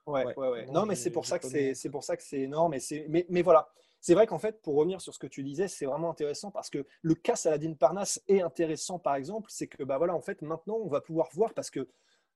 Ouais, 0.06 0.24
ouais, 0.36 0.48
ouais. 0.48 0.66
Non, 0.66 0.86
mais 0.86 0.94
c'est 0.94 1.10
pour, 1.10 1.26
ça 1.26 1.38
que 1.38 1.46
c'est 1.74 1.90
pour 1.90 2.04
ça 2.04 2.16
que 2.16 2.22
c'est 2.22 2.40
énorme. 2.40 2.74
Et 2.74 2.80
mais, 3.08 3.26
mais 3.28 3.42
voilà, 3.42 3.68
c'est 4.00 4.14
vrai 4.14 4.26
qu'en 4.26 4.38
fait, 4.38 4.62
pour 4.62 4.76
revenir 4.76 5.00
sur 5.00 5.14
ce 5.14 5.18
que 5.18 5.26
tu 5.26 5.42
disais, 5.42 5.68
c'est 5.68 5.84
vraiment 5.84 6.10
intéressant 6.10 6.50
parce 6.50 6.70
que 6.70 6.86
le 7.02 7.14
cas 7.14 7.36
Saladin 7.36 7.74
Parnasse 7.74 8.22
est 8.28 8.40
intéressant, 8.40 8.98
par 8.98 9.14
exemple, 9.14 9.50
c'est 9.52 9.66
que 9.66 9.82
bah 9.84 9.98
voilà, 9.98 10.14
en 10.14 10.22
fait, 10.22 10.40
maintenant, 10.42 10.76
on 10.76 10.88
va 10.88 11.00
pouvoir 11.00 11.28
voir 11.32 11.52
parce 11.52 11.70
que 11.70 11.88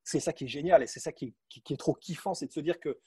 c'est 0.02 0.20
ça 0.20 0.34
qui 0.34 0.44
est 0.44 0.48
génial 0.48 0.82
et 0.82 0.86
c'est 0.86 1.00
ça 1.00 1.12
qui 1.12 1.26
est, 1.26 1.34
qui, 1.48 1.72
est, 1.72 1.76
trop 1.78 1.94
kiffant, 1.94 2.34
c'est 2.34 2.46
de 2.46 2.52
se 2.52 2.60
dire 2.60 2.78
que 2.78 2.98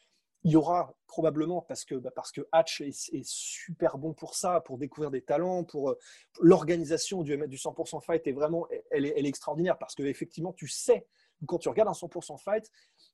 il 0.43 0.51
y 0.51 0.55
aura 0.55 0.95
probablement 1.07 1.61
parce 1.61 1.83
que 1.83 1.95
bah 1.95 2.11
parce 2.15 2.31
que 2.31 2.41
Hatch 2.51 2.81
est, 2.81 3.23
super 3.23 3.97
bon 3.97 4.13
pour 4.13 4.35
ça, 4.35 4.61
pour 4.61 4.77
découvrir 4.77 5.11
des 5.11 5.21
talents, 5.21 5.63
pour 5.63 5.89
euh, 5.89 5.99
l'organisation 6.39 7.23
du 7.23 7.37
du 7.47 7.57
100% 7.57 8.01
fight 8.03 8.25
est 8.25 8.31
vraiment 8.31 8.67
elle 8.91 9.05
est, 9.05 9.13
elle 9.17 9.25
est 9.25 9.29
extraordinaire 9.29 9.77
parce 9.77 9.95
que 9.95 10.03
effectivement 10.03 10.53
tu 10.53 10.67
sais 10.67 11.07
quand 11.45 11.59
tu 11.59 11.69
regardes 11.69 11.89
un 11.89 11.93
100% 11.93 12.41
fight, 12.41 12.71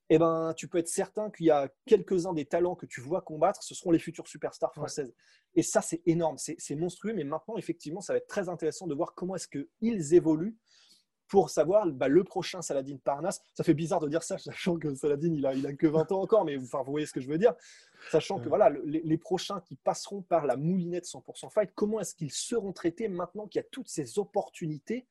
eh 0.08 0.18
ben, 0.18 0.54
tu 0.56 0.68
peux 0.68 0.78
être 0.78 0.88
certain 0.88 1.30
qu'il 1.30 1.46
y 1.46 1.50
a 1.50 1.68
quelques-uns 1.86 2.32
des 2.32 2.46
talents 2.46 2.74
que 2.74 2.86
tu 2.86 3.00
vois 3.00 3.20
combattre, 3.20 3.62
ce 3.62 3.74
seront 3.74 3.90
les 3.90 3.98
futures 3.98 4.26
superstars 4.26 4.72
françaises. 4.72 5.14
Et 5.54 5.62
ça, 5.62 5.82
c'est 5.82 6.02
énorme, 6.06 6.36
c'est 6.38 6.74
monstrueux. 6.74 7.12
Mais 7.12 7.24
maintenant, 7.24 7.56
effectivement, 7.56 8.00
ça 8.00 8.12
va 8.12 8.18
être 8.18 8.26
très 8.26 8.48
intéressant 8.48 8.86
de 8.86 8.94
voir 8.94 9.14
comment 9.14 9.36
est-ce 9.36 9.48
qu'ils 9.48 10.14
évoluent 10.14 10.56
pour 11.28 11.50
savoir 11.50 11.86
bah, 11.86 12.08
le 12.08 12.22
prochain 12.22 12.60
Saladin 12.60 12.96
Parnasse. 12.96 13.40
Ça 13.54 13.64
fait 13.64 13.74
bizarre 13.74 14.00
de 14.00 14.08
dire 14.08 14.22
ça, 14.22 14.38
sachant 14.38 14.78
que 14.78 14.94
Saladin, 14.94 15.32
il 15.32 15.46
a, 15.46 15.54
il 15.54 15.66
a 15.66 15.72
que 15.72 15.86
20 15.86 16.12
ans 16.12 16.22
encore, 16.22 16.44
mais 16.44 16.56
enfin, 16.58 16.82
vous 16.82 16.90
voyez 16.90 17.06
ce 17.06 17.12
que 17.12 17.20
je 17.20 17.28
veux 17.28 17.38
dire. 17.38 17.54
Sachant 18.10 18.38
que 18.38 18.48
voilà, 18.48 18.70
les, 18.84 19.00
les, 19.02 19.18
prochains 19.18 19.60
qui 19.60 19.76
passeront 19.76 20.22
par 20.22 20.44
la 20.44 20.56
moulinette 20.56 21.06
100% 21.06 21.50
fight, 21.50 21.70
comment 21.74 22.00
est-ce 22.00 22.14
qu'ils 22.14 22.32
seront 22.32 22.72
traités 22.72 23.08
maintenant 23.08 23.46
qu'il 23.46 23.60
y 23.60 23.64
a 23.64 23.68
toutes 23.70 23.88
ces 23.88 24.18
opportunités 24.18 25.06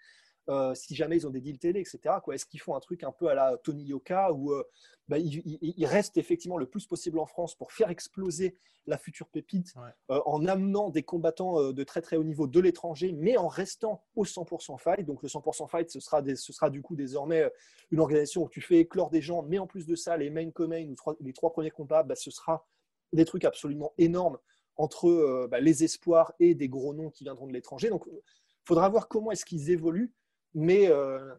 euh, 0.50 0.76
si 0.76 0.94
jamais 0.94 1.16
ils 1.16 1.26
ont 1.26 1.30
des 1.30 1.40
deals 1.40 1.58
télé, 1.58 1.80
etc. 1.80 2.16
Est-ce 2.34 2.46
qu'ils 2.46 2.60
font 2.60 2.76
un 2.76 2.82
truc 2.82 3.04
un 3.04 3.14
peu 3.14 3.28
à 3.28 3.34
la 3.34 3.58
Tony 3.64 3.86
Yoka 3.86 4.34
où 4.34 4.52
euh, 4.52 4.64
bah, 5.08 5.18
ils, 5.18 5.86
restent 5.86 6.18
effectivement 6.18 6.58
le 6.58 6.66
plus 6.66 6.86
possible 6.86 7.18
en 7.20 7.26
France 7.26 7.56
pour 7.56 7.72
faire 7.72 7.90
exploser 7.90 8.58
la 8.86 8.98
future 8.98 9.30
pépite 9.30 9.74
euh, 10.12 10.20
en 10.26 10.46
amenant 10.46 10.90
des 10.90 11.04
combattants 11.04 11.72
de 11.72 11.84
très 11.86 12.02
très 12.02 12.18
haut 12.18 12.26
niveau 12.26 12.48
de 12.48 12.60
l'étranger, 12.60 13.14
mais 13.14 13.38
en 13.38 13.48
restant 13.48 14.04
au 14.18 14.26
100% 14.26 14.78
fight. 14.78 15.06
Donc 15.06 15.24
le 15.24 15.30
100% 15.30 15.70
fight, 15.70 15.90
ce 15.90 16.02
sera, 16.02 16.22
ce 16.22 16.52
sera 16.52 16.70
du 16.70 16.82
coup 16.82 16.98
désormais 16.98 17.50
une 17.92 18.02
organisation 18.02 18.44
où 18.44 18.50
tu 18.50 18.60
fais 18.60 18.80
éclore 18.80 19.10
des 19.10 19.22
gens, 19.22 19.44
mais 19.44 19.60
en 19.60 19.68
plus 19.68 19.86
de 19.86 19.96
ça, 19.96 20.18
les 20.18 20.30
main 20.30 20.52
co-main 20.52 20.86
ou 20.86 21.16
les 21.22 21.32
trois 21.32 21.54
premiers 21.54 21.72
combats, 21.72 22.04
bah, 22.04 22.16
ce 22.16 22.32
sera 22.32 22.68
des 23.14 23.24
trucs 23.24 23.46
absolument 23.46 23.94
énormes 23.98 24.38
entre 24.76 25.48
bah, 25.50 25.62
les 25.62 25.86
espoirs 25.86 26.34
et 26.42 26.54
des 26.54 26.68
gros 26.68 26.94
noms 26.94 27.12
qui 27.12 27.24
viendront 27.24 27.48
de 27.48 27.54
l'étranger. 27.54 27.90
Donc 27.90 28.04
il 28.10 28.68
faudra 28.68 28.90
voir 28.90 29.08
comment 29.08 29.32
est-ce 29.32 29.46
qu'ils 29.46 29.70
évoluent. 29.70 30.12
Mais 30.54 30.88
euh, 30.88 31.34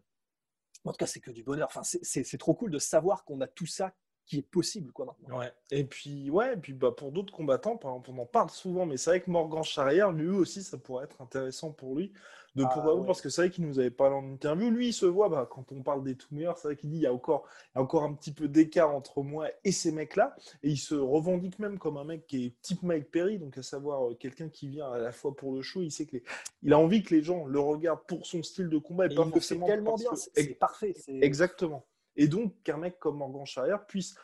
en 0.85 0.92
tout 0.92 0.98
cas, 0.98 1.07
c'est 1.07 1.20
que 1.20 1.31
du 1.31 1.42
bonheur. 1.42 1.68
Enfin, 1.68 1.83
c'est 1.85 2.38
trop 2.38 2.55
cool 2.55 2.70
de 2.70 2.79
savoir 2.79 3.24
qu'on 3.24 3.40
a 3.40 3.46
tout 3.46 3.66
ça 3.66 3.94
qui 4.26 4.38
est 4.38 4.42
possible 4.42 4.92
quoi 4.92 5.06
maintenant. 5.06 5.38
Ouais. 5.38 5.52
Et 5.70 5.84
puis 5.84 6.30
ouais, 6.30 6.54
et 6.54 6.56
puis 6.56 6.72
bah 6.72 6.92
pour 6.92 7.12
d'autres 7.12 7.32
combattants, 7.32 7.76
par 7.76 7.92
exemple, 7.92 8.10
on 8.12 8.22
en 8.22 8.26
parle 8.26 8.50
souvent, 8.50 8.87
mais 8.87 8.96
c'est 8.96 9.10
vrai 9.10 9.20
que 9.20 9.30
Morgan 9.30 9.62
Charrière, 9.62 10.12
lui 10.12 10.28
aussi, 10.28 10.62
ça 10.62 10.78
pourrait 10.78 11.04
être 11.04 11.20
intéressant 11.20 11.72
pour 11.72 11.96
lui 11.96 12.12
de 12.54 12.64
ah, 12.64 13.02
parce 13.04 13.20
que 13.20 13.28
c'est 13.28 13.42
vrai 13.42 13.50
qu'il 13.50 13.66
nous 13.66 13.80
avait 13.80 13.90
parlé 13.90 14.14
en 14.14 14.24
interview. 14.32 14.70
Lui, 14.70 14.88
il 14.88 14.92
se 14.92 15.06
voit 15.06 15.28
bah, 15.28 15.48
quand 15.50 15.72
on 15.72 15.82
parle 15.82 16.04
des 16.04 16.14
tout 16.14 16.28
meilleurs, 16.30 16.56
c'est 16.56 16.68
vrai 16.68 16.76
qu'il 16.76 16.90
dit 16.90 16.98
il 16.98 17.02
y 17.02 17.06
a 17.06 17.12
encore, 17.12 17.48
il 17.74 17.78
y 17.78 17.80
a 17.80 17.82
encore 17.82 18.04
un 18.04 18.14
petit 18.14 18.32
peu 18.32 18.46
d'écart 18.46 18.94
entre 18.94 19.22
moi 19.22 19.48
et 19.64 19.72
ces 19.72 19.90
mecs-là, 19.90 20.37
et 20.62 20.70
il 20.70 20.76
se 20.76 20.94
revendique 20.94 21.58
même 21.58 21.78
comme 21.78 21.96
un 21.96 22.04
mec 22.04 22.26
qui 22.26 22.46
est 22.46 22.62
type 22.62 22.82
Mike 22.82 23.10
Perry, 23.10 23.38
donc 23.38 23.58
à 23.58 23.62
savoir 23.62 24.08
euh, 24.08 24.14
quelqu'un 24.14 24.48
qui 24.48 24.68
vient 24.68 24.90
à 24.90 24.98
la 24.98 25.10
fois 25.10 25.34
pour 25.34 25.52
le 25.52 25.62
show, 25.62 25.82
il 25.82 25.90
sait 25.90 26.06
que 26.06 26.18
il 26.62 26.72
a 26.72 26.78
envie 26.78 27.02
que 27.02 27.14
les 27.14 27.22
gens 27.22 27.44
le 27.44 27.58
regardent 27.58 28.06
pour 28.06 28.24
son 28.24 28.42
style 28.42 28.68
de 28.68 28.78
combat 28.78 29.06
et, 29.06 29.14
pas 29.14 29.26
forcément 29.26 29.66
tellement 29.66 29.96
bien, 29.96 30.10
c'est 30.14 30.54
parfait. 30.54 30.94
Exactement. 31.08 31.84
Et 32.16 32.29
donc, 32.29 32.55
qu'un 32.62 32.77
mec 32.77 32.98
comme 32.98 33.18
Morgan 33.18 33.46
Charrière 33.46 33.87
puisse. 33.87 34.14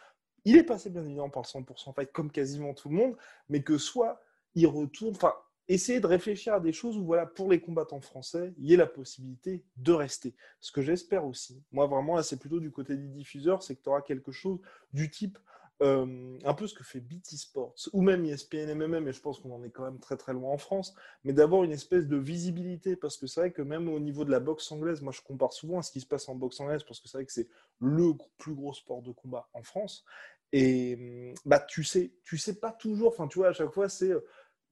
Il 0.44 0.56
est 0.56 0.62
passé 0.62 0.88
bien 0.88 1.04
évidemment 1.04 1.28
par 1.28 1.42
le 1.42 1.60
100% 1.60 1.94
fight 1.94 2.12
comme 2.12 2.30
quasiment 2.30 2.72
tout 2.72 2.88
le 2.88 2.96
monde, 2.96 3.16
mais 3.48 3.62
que 3.62 3.76
soit 3.76 4.22
il 4.54 4.66
retourne. 4.66 5.14
Enfin, 5.14 5.34
essayer 5.68 6.00
de 6.00 6.06
réfléchir 6.06 6.54
à 6.54 6.60
des 6.60 6.72
choses 6.72 6.96
où, 6.96 7.04
voilà, 7.04 7.26
pour 7.26 7.50
les 7.50 7.60
combattants 7.60 8.00
français, 8.00 8.54
il 8.58 8.66
y 8.66 8.74
ait 8.74 8.76
la 8.76 8.86
possibilité 8.86 9.64
de 9.76 9.92
rester. 9.92 10.34
Ce 10.58 10.72
que 10.72 10.82
j'espère 10.82 11.24
aussi, 11.24 11.62
moi 11.72 11.86
vraiment, 11.86 12.16
là, 12.16 12.22
c'est 12.22 12.38
plutôt 12.38 12.58
du 12.58 12.72
côté 12.72 12.96
des 12.96 13.06
diffuseurs, 13.06 13.62
c'est 13.62 13.76
que 13.76 13.82
tu 13.82 13.88
auras 13.88 14.02
quelque 14.02 14.32
chose 14.32 14.60
du 14.92 15.10
type 15.10 15.38
euh, 15.82 16.38
un 16.44 16.54
peu 16.54 16.66
ce 16.66 16.74
que 16.74 16.84
fait 16.84 17.00
BT 17.00 17.36
Sports 17.36 17.74
ou 17.94 18.02
même 18.02 18.24
ESPN 18.26 18.74
MMM, 18.74 19.08
et 19.08 19.12
je 19.12 19.20
pense 19.20 19.40
qu'on 19.40 19.52
en 19.52 19.64
est 19.64 19.70
quand 19.70 19.84
même 19.84 19.98
très 19.98 20.16
très 20.16 20.34
loin 20.34 20.52
en 20.52 20.58
France, 20.58 20.94
mais 21.24 21.32
d'avoir 21.32 21.64
une 21.64 21.72
espèce 21.72 22.06
de 22.06 22.16
visibilité 22.16 22.96
parce 22.96 23.16
que 23.16 23.26
c'est 23.26 23.40
vrai 23.40 23.50
que 23.50 23.62
même 23.62 23.88
au 23.88 23.98
niveau 23.98 24.24
de 24.26 24.30
la 24.30 24.40
boxe 24.40 24.70
anglaise, 24.72 25.00
moi 25.00 25.12
je 25.12 25.22
compare 25.22 25.54
souvent 25.54 25.78
à 25.78 25.82
ce 25.82 25.90
qui 25.90 26.00
se 26.00 26.06
passe 26.06 26.28
en 26.28 26.34
boxe 26.34 26.60
anglaise 26.60 26.82
parce 26.84 27.00
que 27.00 27.08
c'est 27.08 27.16
vrai 27.16 27.24
que 27.24 27.32
c'est 27.32 27.48
le 27.80 28.12
plus 28.36 28.54
gros 28.54 28.74
sport 28.74 29.00
de 29.00 29.12
combat 29.12 29.48
en 29.54 29.62
France. 29.62 30.04
Et 30.52 31.32
bah 31.46 31.60
tu 31.60 31.82
sais, 31.84 32.12
tu 32.24 32.36
sais 32.36 32.58
pas 32.60 32.72
toujours, 32.72 33.12
enfin 33.12 33.26
tu 33.26 33.38
vois, 33.38 33.48
à 33.48 33.52
chaque 33.52 33.72
fois 33.72 33.88
c'est 33.88 34.10
euh, 34.10 34.20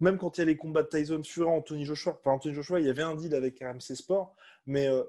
même 0.01 0.19
quand 0.19 0.37
il 0.37 0.41
y 0.41 0.43
a 0.43 0.47
les 0.47 0.57
combats 0.57 0.83
de 0.83 0.89
Tyson 0.89 1.23
Fury, 1.25 1.49
Anthony 1.49 1.85
Joshua, 1.85 2.19
enfin 2.21 2.33
Anthony 2.33 2.55
Joshua, 2.55 2.81
il 2.81 2.87
y 2.87 2.91
avait 2.91 3.03
un 3.03 3.15
deal 3.15 3.35
avec 3.35 3.61
RMC 3.61 3.97
Sport, 3.97 4.37
mais 4.67 4.89
euh, 4.89 5.05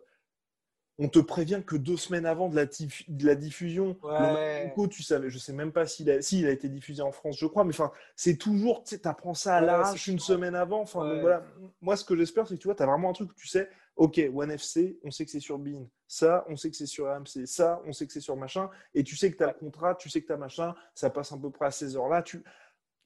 on 1.01 1.07
te 1.07 1.19
prévient 1.19 1.61
que 1.65 1.77
deux 1.77 1.95
semaines 1.95 2.25
avant 2.25 2.49
de 2.49 2.57
la, 2.57 2.65
de 2.65 3.25
la 3.25 3.35
diffusion, 3.35 3.97
ouais. 4.03 4.73
le 4.75 4.87
tu 4.87 5.01
savais, 5.01 5.29
je 5.29 5.37
sais 5.37 5.53
même 5.53 5.71
pas 5.71 5.85
s'il 5.85 6.11
a, 6.11 6.15
a 6.15 6.51
été 6.51 6.67
diffusé 6.67 7.01
en 7.01 7.13
France, 7.13 7.37
je 7.39 7.45
crois, 7.45 7.63
mais 7.63 7.73
enfin, 7.73 7.91
c'est 8.17 8.35
toujours, 8.35 8.83
tu 8.83 8.99
apprends 9.05 9.33
ça 9.33 9.55
à 9.55 9.61
l'arrache 9.61 10.07
une 10.07 10.19
semaine 10.19 10.55
avant. 10.55 10.81
Enfin, 10.81 11.19
voilà. 11.21 11.45
Moi, 11.81 11.95
ce 11.95 12.03
que 12.03 12.15
j'espère, 12.17 12.47
c'est 12.47 12.55
que 12.55 12.59
tu 12.59 12.67
vois, 12.67 12.75
tu 12.75 12.83
as 12.83 12.85
vraiment 12.85 13.09
un 13.09 13.13
truc 13.13 13.31
où 13.31 13.35
tu 13.35 13.47
sais, 13.47 13.69
ok, 13.95 14.19
One 14.33 14.51
FC, 14.51 14.99
on 15.03 15.11
sait 15.11 15.23
que 15.23 15.31
c'est 15.31 15.39
sur 15.39 15.57
Bean, 15.57 15.87
ça, 16.05 16.45
on 16.49 16.57
sait 16.57 16.69
que 16.69 16.75
c'est 16.75 16.85
sur 16.85 17.07
AMC, 17.07 17.45
ça, 17.45 17.81
on 17.85 17.93
sait 17.93 18.05
que 18.05 18.11
c'est 18.11 18.19
sur 18.19 18.35
machin, 18.35 18.69
et 18.93 19.03
tu 19.03 19.15
sais 19.15 19.31
que 19.31 19.37
tu 19.37 19.43
as 19.43 19.47
le 19.47 19.53
contrat, 19.53 19.95
tu 19.95 20.09
sais 20.09 20.21
que 20.21 20.27
tu 20.27 20.33
as 20.33 20.37
machin, 20.37 20.75
ça 20.93 21.09
passe 21.09 21.31
à 21.31 21.37
peu 21.37 21.49
près 21.49 21.67
à 21.67 21.71
ces 21.71 21.95
heures-là. 21.95 22.23
Tu... 22.23 22.43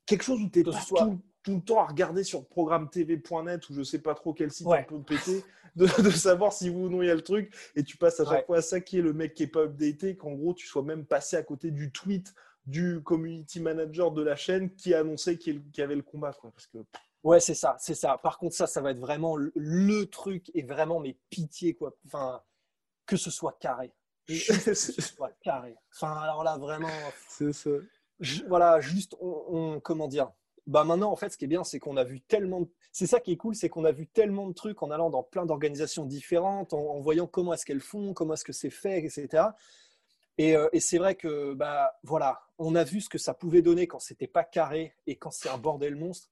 Quelque 0.08 0.24
chose 0.24 0.42
où 0.42 0.50
tu 0.50 0.60
es 0.60 0.64
pas 0.64 0.72
tout, 0.72 1.20
tout, 1.44 1.56
le 1.56 1.62
temps 1.62 1.80
à 1.80 1.88
regarder 1.88 2.24
sur 2.24 2.46
programme 2.46 2.90
TV.net 2.90 3.70
ou 3.70 3.74
je 3.74 3.84
sais 3.84 4.00
pas 4.00 4.16
trop 4.16 4.34
quel 4.34 4.52
site 4.52 4.68
un 4.68 4.84
peu 4.84 5.00
pété 5.02 5.44
de, 5.76 5.88
savoir 6.12 6.54
si 6.54 6.70
oui 6.70 6.84
ou 6.84 6.90
non 6.90 7.02
il 7.02 7.08
y 7.08 7.12
a 7.12 7.16
le 7.16 7.22
truc. 7.22 7.54
Et 7.76 7.84
tu 7.84 7.98
passes 7.98 8.20
à 8.20 8.26
chaque 8.26 8.46
fois 8.46 8.58
à 8.58 8.62
ça 8.62 8.80
qui 8.80 9.00
est 9.00 9.02
le 9.02 9.14
mec 9.14 9.34
qui 9.34 9.44
est 9.44 9.48
pas 9.48 9.64
updaté, 9.64 10.16
qu'en 10.16 10.34
gros 10.34 10.54
tu 10.54 10.68
sois 10.68 10.84
même 10.84 11.06
passé 11.06 11.36
à 11.36 11.44
côté 11.44 11.72
du 11.72 11.92
tweet 11.92 12.34
du 12.66 13.02
community 13.04 13.60
manager 13.60 14.12
de 14.12 14.24
la 14.24 14.36
chaîne 14.36 14.74
qui 14.76 14.94
a 14.94 15.00
annoncé 15.00 15.38
qu'il 15.38 15.62
y 15.76 15.82
avait 15.82 15.96
le 15.96 16.02
combat. 16.02 16.34
Quoi, 16.34 16.52
parce 16.52 16.68
que... 16.68 16.78
Ouais, 17.24 17.40
c'est 17.40 17.56
ça, 17.56 17.76
c'est 17.80 17.96
ça. 17.96 18.18
Par 18.18 18.38
contre, 18.38 18.56
ça, 18.56 18.68
ça 18.68 18.82
va 18.82 18.92
être 18.92 19.00
vraiment 19.00 19.36
le, 19.38 20.04
truc 20.06 20.50
et 20.54 20.64
vraiment 20.64 21.00
mes 21.00 21.18
pitiés, 21.30 21.74
quoi. 21.74 21.96
Enfin, 22.06 22.42
que 23.06 23.18
ce 23.18 23.32
soit 23.32 23.58
carré. 23.60 23.94
que 24.28 24.74
ce 24.74 25.02
soit 25.02 25.32
carré. 25.42 25.76
Enfin, 25.94 26.14
alors 26.14 26.44
là, 26.44 26.58
vraiment. 26.58 26.90
C'est 27.28 27.54
ça. 27.54 27.70
voilà, 28.48 28.80
juste, 28.80 29.16
on, 29.20 29.80
comment 29.82 30.08
dire 30.08 30.32
bah 30.66 30.86
maintenant, 30.86 31.12
en 31.12 31.16
fait, 31.16 31.30
ce 31.30 31.38
qui 31.38 31.46
est 31.46 31.50
bien, 31.50 31.64
c'est 31.64 31.80
qu'on 31.80 31.98
a 31.98 32.04
vu 32.04 32.22
tellement. 32.22 32.62
De... 32.62 32.70
C'est 32.92 33.08
ça 33.08 33.20
qui 33.20 33.34
est 33.34 33.38
cool, 33.38 33.56
c'est 33.56 33.70
qu'on 33.70 33.84
a 33.84 33.92
vu 33.92 34.08
tellement 34.08 34.48
de 34.48 34.54
trucs 34.54 34.82
en 34.82 34.92
allant 34.92 35.10
dans 35.10 35.24
plein 35.24 35.46
d'organisations 35.46 36.06
différentes, 36.06 36.74
en, 36.74 37.00
voyant 37.02 37.28
comment 37.28 37.54
est-ce 37.54 37.66
qu'elles 37.66 37.82
font, 37.82 38.14
comment 38.14 38.34
est-ce 38.34 38.46
que 38.46 38.54
c'est 38.54 38.70
fait, 38.70 39.04
etc. 39.04 39.44
Et, 40.38 40.56
euh, 40.56 40.70
et 40.72 40.80
c'est 40.80 40.98
vrai 40.98 41.16
que, 41.16 41.54
bah 41.54 41.94
voilà, 42.04 42.42
on 42.58 42.76
a 42.76 42.84
vu 42.84 43.02
ce 43.02 43.10
que 43.10 43.18
ça 43.18 43.34
pouvait 43.34 43.62
donner 43.62 43.88
quand 43.88 44.00
c'était 44.00 44.28
pas 44.28 44.44
carré 44.44 44.96
et 45.06 45.18
quand 45.18 45.32
c'est 45.32 45.50
un 45.50 45.58
bordel 45.58 45.96
monstre. 45.96 46.30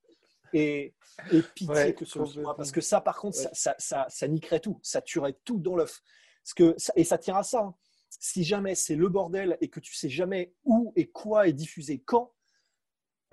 Et, 0.53 0.93
et 1.31 1.41
pitié 1.55 1.93
que 1.93 2.05
ce 2.05 2.25
soit. 2.25 2.55
Parce 2.55 2.71
que 2.71 2.81
ça, 2.81 2.99
par 2.99 3.17
contre, 3.19 3.37
ça, 3.37 3.75
ça, 3.77 4.05
ça, 4.09 4.27
niquerait 4.27 4.59
tout. 4.59 4.79
Ça 4.81 5.01
tuerait 5.01 5.37
tout 5.45 5.59
dans 5.59 5.75
l'œuf. 5.75 6.01
Que, 6.55 6.75
et 6.95 7.03
ça 7.03 7.17
tient 7.17 7.37
à 7.37 7.43
ça. 7.43 7.61
Hein. 7.61 7.75
si 8.19 8.43
jamais 8.43 8.75
c'est 8.75 8.95
le 8.95 9.07
bordel 9.07 9.57
et 9.61 9.69
que 9.69 9.79
tu 9.79 9.93
sais 9.93 10.09
jamais 10.09 10.53
où 10.65 10.91
et 10.95 11.07
quoi 11.07 11.47
est 11.47 11.53
diffusé 11.53 11.99
quand, 11.99 12.33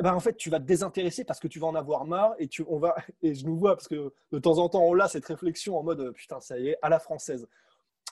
ben 0.02 0.14
en 0.14 0.20
fait, 0.20 0.36
tu 0.36 0.48
vas 0.50 0.60
te 0.60 0.64
désintéresser 0.64 1.24
parce 1.24 1.40
que 1.40 1.48
tu 1.48 1.58
vas 1.58 1.66
en 1.66 1.74
avoir 1.74 2.04
marre 2.04 2.34
et, 2.38 2.48
tu, 2.48 2.64
on 2.68 2.78
va, 2.78 2.94
et 3.22 3.34
je 3.34 3.44
nous 3.44 3.56
vois 3.56 3.74
parce 3.74 3.88
que 3.88 4.12
de 4.32 4.38
temps 4.38 4.58
en 4.58 4.68
temps, 4.68 4.84
on 4.84 4.98
a 4.98 5.08
cette 5.08 5.24
réflexion 5.26 5.78
en 5.78 5.82
mode 5.82 6.12
putain, 6.12 6.40
ça 6.40 6.58
y 6.58 6.68
est, 6.68 6.78
à 6.82 6.88
la 6.88 6.98
française. 6.98 7.48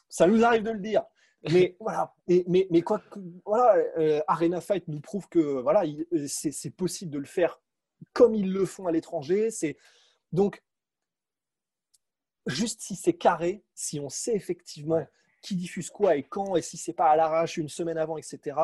Ça 0.09 0.27
nous 0.27 0.45
arrive 0.45 0.63
de 0.63 0.71
le 0.71 0.81
dire. 0.81 1.05
Mais 1.51 1.77
voilà, 1.81 2.15
et, 2.29 2.45
mais, 2.49 2.67
mais 2.71 2.83
quoi 2.83 3.01
voilà, 3.45 3.77
euh, 3.99 4.21
Arena 4.27 4.61
Fight 4.61 4.87
nous 4.89 5.01
prouve 5.01 5.29
que 5.29 5.61
voilà, 5.61 5.85
c'est 6.27 6.71
possible 6.71 7.11
de 7.11 7.19
le 7.19 7.27
faire 7.27 7.61
comme 8.13 8.35
ils 8.35 8.53
le 8.53 8.67
font 8.67 8.87
à 8.87 8.93
l'étranger. 8.93 9.51
C'est 9.51 9.77
donc 10.33 10.63
juste 12.47 12.81
si 12.81 12.97
c'est 12.97 13.15
carré, 13.15 13.65
si 13.75 14.01
on 14.01 14.09
sait 14.09 14.35
effectivement 14.35 15.05
qui 15.43 15.55
diffuse 15.55 15.91
quoi 15.91 16.17
et 16.17 16.25
quand, 16.25 16.57
et 16.57 16.63
si 16.63 16.77
c'est 16.77 16.93
pas 16.93 17.11
à 17.11 17.17
l'arrache 17.17 17.57
une 17.57 17.69
semaine 17.69 17.99
avant, 17.99 18.17
etc. 18.17 18.57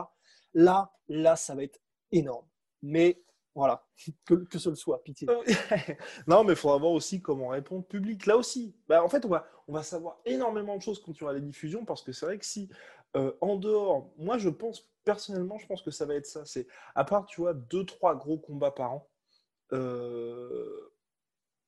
Là, 0.55 0.93
là, 1.09 1.37
ça 1.37 1.55
va 1.55 1.63
être 1.63 1.81
énorme. 2.11 2.47
Mais 2.83 3.23
voilà, 3.55 3.87
que, 4.27 4.35
que 4.35 4.59
ce 4.59 4.69
le 4.69 4.75
soit, 4.75 5.03
pitié. 5.03 5.27
non, 6.27 6.45
mais 6.45 6.53
il 6.53 6.57
faudra 6.57 6.79
voir 6.79 6.93
aussi 6.93 7.21
comment 7.21 7.49
répondre 7.49 7.85
public. 7.85 8.27
Là 8.27 8.37
aussi, 8.37 8.75
bah, 8.89 9.03
en 9.05 9.09
fait, 9.09 9.25
on 9.25 9.29
va, 9.29 9.47
on 9.69 9.73
va 9.73 9.83
savoir 9.83 10.19
énormément 10.25 10.77
de 10.77 10.83
choses 10.83 11.03
quand 11.03 11.13
il 11.13 11.21
y 11.21 11.25
aura 11.25 11.33
les 11.33 11.41
diffusions, 11.41 11.85
parce 11.85 12.03
que 12.03 12.13
c'est 12.13 12.27
vrai 12.27 12.39
que 12.39 12.47
si, 12.47 12.69
euh, 13.17 13.33
en 13.41 13.57
dehors, 13.57 14.11
moi, 14.17 14.39
je 14.39 14.49
pense, 14.49 14.89
personnellement, 15.05 15.59
je 15.59 15.67
pense 15.67 15.83
que 15.83 15.91
ça 15.91 16.07
va 16.07 16.15
être 16.15 16.27
ça. 16.27 16.45
C'est, 16.45 16.67
à 16.95 17.05
part, 17.05 17.27
tu 17.27 17.41
vois, 17.41 17.55
deux, 17.55 17.85
trois 17.85 18.15
gros 18.15 18.39
combats 18.39 18.71
par 18.71 18.93
an, 18.93 19.09
euh, 19.73 20.93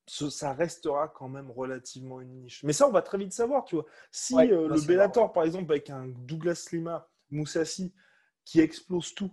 ça 0.07 0.53
restera 0.53 1.09
quand 1.09 1.29
même 1.29 1.51
relativement 1.51 2.21
une 2.21 2.43
niche. 2.43 2.63
Mais 2.65 2.73
ça, 2.73 2.89
on 2.89 2.93
va 2.93 3.03
très 3.03 3.19
vite 3.19 3.33
savoir, 3.33 3.65
tu 3.65 3.77
vois. 3.77 3.87
Si 4.11 4.35
euh, 4.37 4.69
le 4.69 4.87
Bellator, 4.87 5.33
par 5.33 5.45
exemple, 5.45 5.73
avec 5.73 5.91
un 5.91 6.07
Douglas 6.09 6.69
Lima, 6.73 7.09
Moussassi, 7.31 7.95
qui 8.45 8.61
explose 8.61 9.15
tout, 9.15 9.33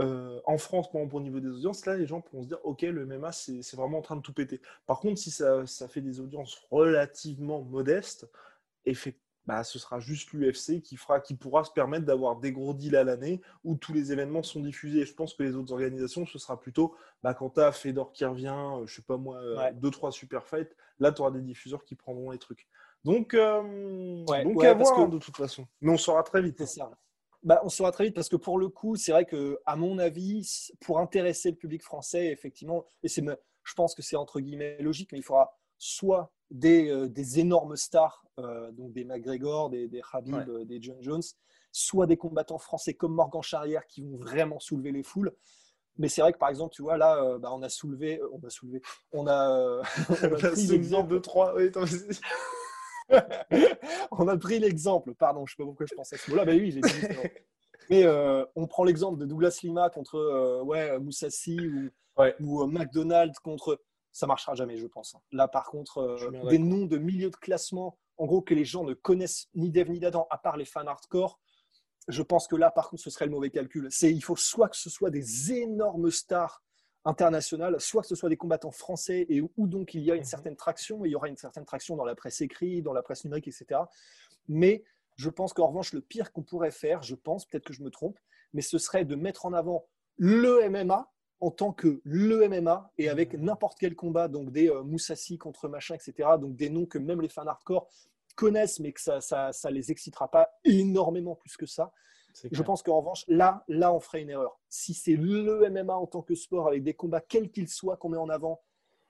euh, 0.00 0.40
en 0.46 0.58
France, 0.58 0.90
par 0.90 1.00
exemple, 1.00 1.16
au 1.16 1.20
niveau 1.20 1.40
des 1.40 1.48
audiences, 1.48 1.86
là, 1.86 1.96
les 1.96 2.06
gens 2.06 2.20
pourront 2.20 2.42
se 2.42 2.48
dire, 2.48 2.58
OK, 2.64 2.82
le 2.82 3.06
MMA, 3.06 3.32
c'est 3.32 3.74
vraiment 3.74 3.98
en 3.98 4.02
train 4.02 4.16
de 4.16 4.22
tout 4.22 4.32
péter. 4.32 4.60
Par 4.86 5.00
contre, 5.00 5.18
si 5.18 5.30
ça, 5.30 5.66
ça 5.66 5.88
fait 5.88 6.00
des 6.00 6.20
audiences 6.20 6.66
relativement 6.70 7.62
modestes, 7.62 8.28
effectivement, 8.84 9.22
bah, 9.46 9.64
ce 9.64 9.78
sera 9.78 9.98
juste 9.98 10.32
l'UFC 10.32 10.80
qui, 10.82 10.96
fera, 10.96 11.20
qui 11.20 11.34
pourra 11.34 11.64
se 11.64 11.72
permettre 11.72 12.04
d'avoir 12.04 12.36
des 12.36 12.52
gros 12.52 12.74
deals 12.74 12.94
à 12.94 13.02
l'année 13.02 13.40
où 13.64 13.74
tous 13.74 13.92
les 13.92 14.12
événements 14.12 14.42
sont 14.42 14.60
diffusés. 14.60 15.00
Et 15.00 15.06
je 15.06 15.14
pense 15.14 15.34
que 15.34 15.42
les 15.42 15.56
autres 15.56 15.72
organisations, 15.72 16.26
ce 16.26 16.38
sera 16.38 16.60
plutôt 16.60 16.94
bah, 17.22 17.34
quand 17.34 17.50
tu 17.50 17.60
as 17.60 17.72
Fedor 17.72 18.12
qui 18.12 18.24
revient, 18.24 18.54
euh, 18.54 18.86
je 18.86 18.96
sais 18.96 19.02
pas 19.02 19.16
moi, 19.16 19.40
2-3 19.72 20.08
euh, 20.08 20.10
super 20.12 20.46
fights, 20.46 20.76
là 21.00 21.10
tu 21.10 21.22
auras 21.22 21.32
des 21.32 21.40
diffuseurs 21.40 21.84
qui 21.84 21.96
prendront 21.96 22.30
les 22.30 22.38
trucs. 22.38 22.68
Donc, 23.04 23.34
euh, 23.34 24.24
donc 24.44 24.64
à 24.64 24.74
voir 24.74 25.00
hein, 25.00 25.08
de 25.08 25.18
toute 25.18 25.36
façon. 25.36 25.66
Mais 25.80 25.90
on 25.90 25.98
saura 25.98 26.22
très 26.22 26.40
vite. 26.40 26.64
Ça. 26.64 26.92
Bah, 27.42 27.60
on 27.64 27.68
saura 27.68 27.90
très 27.90 28.04
vite 28.04 28.14
parce 28.14 28.28
que 28.28 28.36
pour 28.36 28.58
le 28.58 28.68
coup, 28.68 28.94
c'est 28.94 29.10
vrai 29.10 29.24
que, 29.24 29.58
à 29.66 29.74
mon 29.74 29.98
avis, 29.98 30.70
pour 30.80 31.00
intéresser 31.00 31.50
le 31.50 31.56
public 31.56 31.82
français, 31.82 32.26
effectivement, 32.26 32.84
et 33.02 33.08
c'est, 33.08 33.24
je 33.64 33.74
pense 33.74 33.94
que 33.94 34.02
c'est 34.02 34.16
entre 34.16 34.40
guillemets 34.40 34.78
logique, 34.80 35.10
mais 35.12 35.18
il 35.18 35.24
faudra 35.24 35.52
soit 35.76 36.32
des, 36.52 36.88
euh, 36.88 37.08
des 37.08 37.40
énormes 37.40 37.74
stars, 37.74 38.24
euh, 38.38 38.70
donc 38.70 38.92
des 38.92 39.04
McGregor, 39.04 39.70
des, 39.70 39.88
des 39.88 40.02
Habib, 40.12 40.48
euh, 40.48 40.64
des 40.64 40.80
John 40.80 40.98
Jones, 41.00 41.22
soit 41.72 42.06
des 42.06 42.16
combattants 42.16 42.58
français 42.58 42.94
comme 42.94 43.14
Morgan 43.14 43.42
Charrière 43.42 43.86
qui 43.86 44.02
vont 44.02 44.16
vraiment 44.16 44.60
soulever 44.60 44.92
les 44.92 45.02
foules. 45.02 45.32
Mais 45.98 46.08
c'est 46.08 46.20
vrai 46.20 46.32
que 46.32 46.38
par 46.38 46.48
exemple, 46.48 46.72
tu 46.72 46.82
vois, 46.82 46.96
là, 46.96 47.38
bah, 47.38 47.50
on 47.52 47.62
a 47.62 47.68
soulevé, 47.68 48.20
on 48.32 48.46
a 48.46 48.50
soulevé, 48.50 48.80
on 49.12 49.26
a, 49.26 49.82
on 50.08 50.14
a 50.14 50.28
pris 50.28 50.66
l'exemple 50.68 51.12
de 51.12 51.18
3. 51.18 51.54
On 54.10 54.28
a 54.28 54.36
pris 54.36 54.58
l'exemple, 54.58 55.14
pardon, 55.14 55.46
je 55.46 55.52
ne 55.52 55.56
sais 55.56 55.62
pas 55.62 55.66
pourquoi 55.66 55.86
je 55.86 55.94
pense 55.94 56.12
à 56.12 56.16
ce 56.16 56.30
mot-là, 56.30 56.44
mais 56.44 56.54
oui, 56.54 56.72
j'ai 56.72 56.80
dit. 56.80 57.06
Mais 57.90 58.06
on 58.56 58.66
prend 58.66 58.84
l'exemple 58.84 59.18
de 59.18 59.26
Douglas 59.26 59.60
Lima 59.62 59.90
contre 59.90 60.62
ouais, 60.62 60.98
Moussassi 60.98 61.58
ou, 61.60 61.90
ou 62.40 62.66
McDonald 62.66 63.34
contre 63.40 63.78
ça 64.12 64.26
marchera 64.26 64.54
jamais, 64.54 64.76
je 64.76 64.86
pense. 64.86 65.16
Là, 65.32 65.48
par 65.48 65.66
contre, 65.66 65.98
euh, 65.98 66.48
des 66.50 66.58
noms 66.58 66.84
de 66.84 66.98
milieu 66.98 67.30
de 67.30 67.36
classement, 67.36 67.98
en 68.18 68.26
gros, 68.26 68.42
que 68.42 68.54
les 68.54 68.64
gens 68.64 68.84
ne 68.84 68.94
connaissent 68.94 69.48
ni 69.54 69.70
d'Eve 69.70 69.90
ni 69.90 69.98
d'Adam, 69.98 70.26
à 70.30 70.38
part 70.38 70.56
les 70.56 70.66
fans 70.66 70.86
hardcore, 70.86 71.40
je 72.08 72.22
pense 72.22 72.46
que 72.46 72.56
là, 72.56 72.70
par 72.70 72.90
contre, 72.90 73.02
ce 73.02 73.10
serait 73.10 73.26
le 73.26 73.32
mauvais 73.32 73.50
calcul. 73.50 73.88
C'est, 73.90 74.12
il 74.12 74.22
faut 74.22 74.36
soit 74.36 74.68
que 74.68 74.76
ce 74.76 74.90
soit 74.90 75.10
des 75.10 75.52
énormes 75.52 76.10
stars 76.10 76.62
internationales, 77.04 77.80
soit 77.80 78.02
que 78.02 78.08
ce 78.08 78.14
soit 78.14 78.28
des 78.28 78.36
combattants 78.36 78.70
français 78.70 79.26
et 79.28 79.40
où 79.40 79.66
donc 79.66 79.94
il 79.94 80.02
y 80.02 80.10
a 80.10 80.14
une 80.14 80.20
mhm. 80.20 80.26
certaine 80.26 80.56
traction, 80.56 81.04
il 81.04 81.10
y 81.10 81.14
aura 81.14 81.28
une 81.28 81.36
certaine 81.36 81.64
traction 81.64 81.96
dans 81.96 82.04
la 82.04 82.14
presse 82.14 82.40
écrite, 82.40 82.84
dans 82.84 82.92
la 82.92 83.02
presse 83.02 83.24
numérique, 83.24 83.48
etc. 83.48 83.80
Mais 84.48 84.84
je 85.16 85.28
pense 85.28 85.52
qu'en 85.52 85.68
revanche, 85.68 85.92
le 85.92 86.00
pire 86.00 86.32
qu'on 86.32 86.42
pourrait 86.42 86.70
faire, 86.70 87.02
je 87.02 87.14
pense, 87.14 87.46
peut-être 87.46 87.64
que 87.64 87.72
je 87.72 87.82
me 87.82 87.90
trompe, 87.90 88.18
mais 88.52 88.62
ce 88.62 88.78
serait 88.78 89.04
de 89.04 89.14
mettre 89.14 89.46
en 89.46 89.52
avant 89.52 89.86
le 90.16 90.68
MMA 90.68 91.10
en 91.40 91.50
tant 91.50 91.72
que 91.72 92.00
le 92.04 92.48
MMA 92.48 92.92
et 92.98 93.08
avec 93.08 93.34
mmh. 93.34 93.42
n'importe 93.42 93.78
quel 93.80 93.96
combat, 93.96 94.28
donc 94.28 94.52
des 94.52 94.70
euh, 94.70 94.82
Moussassi 94.84 95.38
contre 95.38 95.68
machin, 95.68 95.96
etc. 95.96 96.30
Donc 96.40 96.54
des 96.54 96.70
noms 96.70 96.86
que 96.86 96.98
même 96.98 97.20
les 97.20 97.28
fans 97.28 97.46
hardcore 97.46 97.88
connaissent, 98.36 98.78
mais 98.78 98.92
que 98.92 99.00
ça, 99.00 99.20
ça, 99.20 99.52
ça 99.52 99.70
les 99.70 99.90
excitera 99.90 100.30
pas 100.30 100.48
énormément 100.64 101.34
plus 101.34 101.56
que 101.56 101.66
ça. 101.66 101.92
Je 102.50 102.62
pense 102.62 102.82
qu'en 102.82 102.98
revanche, 102.98 103.24
là, 103.28 103.64
là, 103.68 103.92
on 103.92 104.00
ferait 104.00 104.22
une 104.22 104.30
erreur. 104.30 104.60
Si 104.68 104.94
c'est 104.94 105.16
le 105.16 105.68
MMA 105.70 105.94
en 105.94 106.06
tant 106.06 106.22
que 106.22 106.34
sport 106.34 106.68
avec 106.68 106.82
des 106.82 106.94
combats 106.94 107.20
quels 107.20 107.50
qu'ils 107.50 107.68
soient 107.68 107.96
qu'on 107.96 108.10
met 108.10 108.18
en 108.18 108.28
avant, 108.28 108.62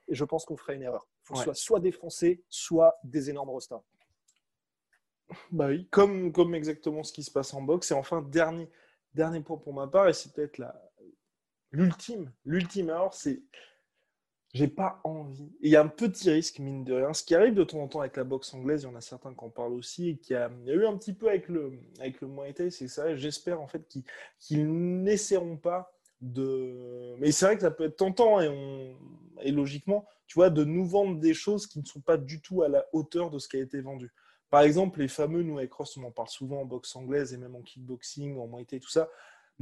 je 0.09 0.25
pense 0.25 0.45
qu'on 0.45 0.57
ferait 0.57 0.77
une 0.77 0.83
erreur. 0.83 1.07
Il 1.23 1.27
faut 1.27 1.35
que 1.35 1.39
ce 1.41 1.45
soit 1.45 1.55
soit 1.55 1.81
des 1.81 1.93
Français, 1.93 2.43
soit 2.49 2.99
des 3.05 3.31
énormes 3.31 3.51
rosters. 3.51 3.81
Bah 5.51 5.69
oui, 5.69 5.87
comme, 5.91 6.33
comme 6.33 6.55
exactement 6.55 7.03
ce 7.03 7.13
qui 7.13 7.23
se 7.23 7.31
passe 7.31 7.55
en 7.55 7.63
boxe. 7.63 7.91
Et 7.91 7.95
enfin, 7.95 8.23
dernier, 8.23 8.69
dernier 9.15 9.41
point 9.41 9.57
pour 9.57 9.73
ma 9.73 9.87
part, 9.87 10.09
et 10.09 10.13
c'est 10.13 10.33
peut-être 10.33 10.61
l'ultime, 11.71 12.33
l'ultime 12.45 12.91
erreur, 12.91 13.15
c'est 13.15 13.43
j'ai 14.53 14.69
pas 14.69 15.01
envie. 15.05 15.51
il 15.63 15.71
y 15.71 15.77
a 15.77 15.83
un 15.83 15.89
petit 15.89 16.31
risque, 16.31 16.59
mine 16.59 16.85
de 16.85 16.93
rien. 16.93 17.15
Ce 17.15 17.25
qui 17.25 17.35
arrive 17.35 17.55
de 17.55 17.65
temps 17.65 17.81
en 17.81 17.89
temps 17.89 18.01
avec 18.01 18.17
la 18.17 18.25
boxe 18.25 18.53
anglaise, 18.53 18.83
il 18.83 18.87
y 18.87 18.89
en 18.89 18.95
a 18.95 19.01
certains 19.01 19.33
qui 19.33 19.45
en 19.45 19.49
parlent 19.49 19.73
aussi, 19.73 20.11
et 20.11 20.17
qui 20.19 20.35
a, 20.35 20.51
il 20.61 20.69
y 20.69 20.71
a 20.71 20.75
eu 20.75 20.87
un 20.87 20.97
petit 20.97 21.15
peu 21.15 21.29
avec 21.29 21.49
le, 21.49 21.73
avec 22.01 22.21
le 22.21 22.29
Muay 22.29 22.55
c'est 22.71 22.89
ça. 22.89 23.17
J'espère 23.17 23.61
en 23.63 23.67
fait 23.67 23.83
qu'ils 24.39 25.03
n'essaieront 25.03 25.57
pas 25.57 25.91
de. 26.21 27.15
Mais 27.19 27.33
c'est 27.33 27.47
vrai 27.47 27.57
que 27.57 27.63
ça 27.63 27.71
peut 27.71 27.85
être 27.85 27.97
tentant, 27.97 28.41
et, 28.41 28.95
et 29.41 29.53
logiquement, 29.53 30.07
tu 30.27 30.35
vois, 30.35 30.51
de 30.51 30.65
nous 30.65 30.87
vendre 30.87 31.19
des 31.19 31.35
choses 31.35 31.67
qui 31.67 31.81
ne 31.81 31.87
sont 31.87 32.01
pas 32.01 32.19
du 32.19 32.43
tout 32.43 32.63
à 32.63 32.69
la 32.69 32.85
hauteur 32.93 33.31
de 33.31 33.39
ce 33.39 33.49
qui 33.49 33.57
a 33.57 33.61
été 33.61 33.81
vendu. 33.81 34.13
Par 34.51 34.61
exemple, 34.61 35.01
les 35.01 35.09
fameux, 35.09 35.43
nous 35.43 35.57
avec 35.57 35.73
Ross, 35.73 35.97
on 35.97 36.05
en 36.05 36.11
parle 36.11 36.29
souvent 36.29 36.61
en 36.61 36.67
boxe 36.67 36.95
anglaise 36.95 37.33
et 37.33 37.39
même 37.39 37.57
en 37.57 37.63
kickboxing, 37.63 38.39
en 38.39 38.49
Muay 38.49 38.67
Thai, 38.67 38.81
tout 38.81 38.91
ça 38.91 39.09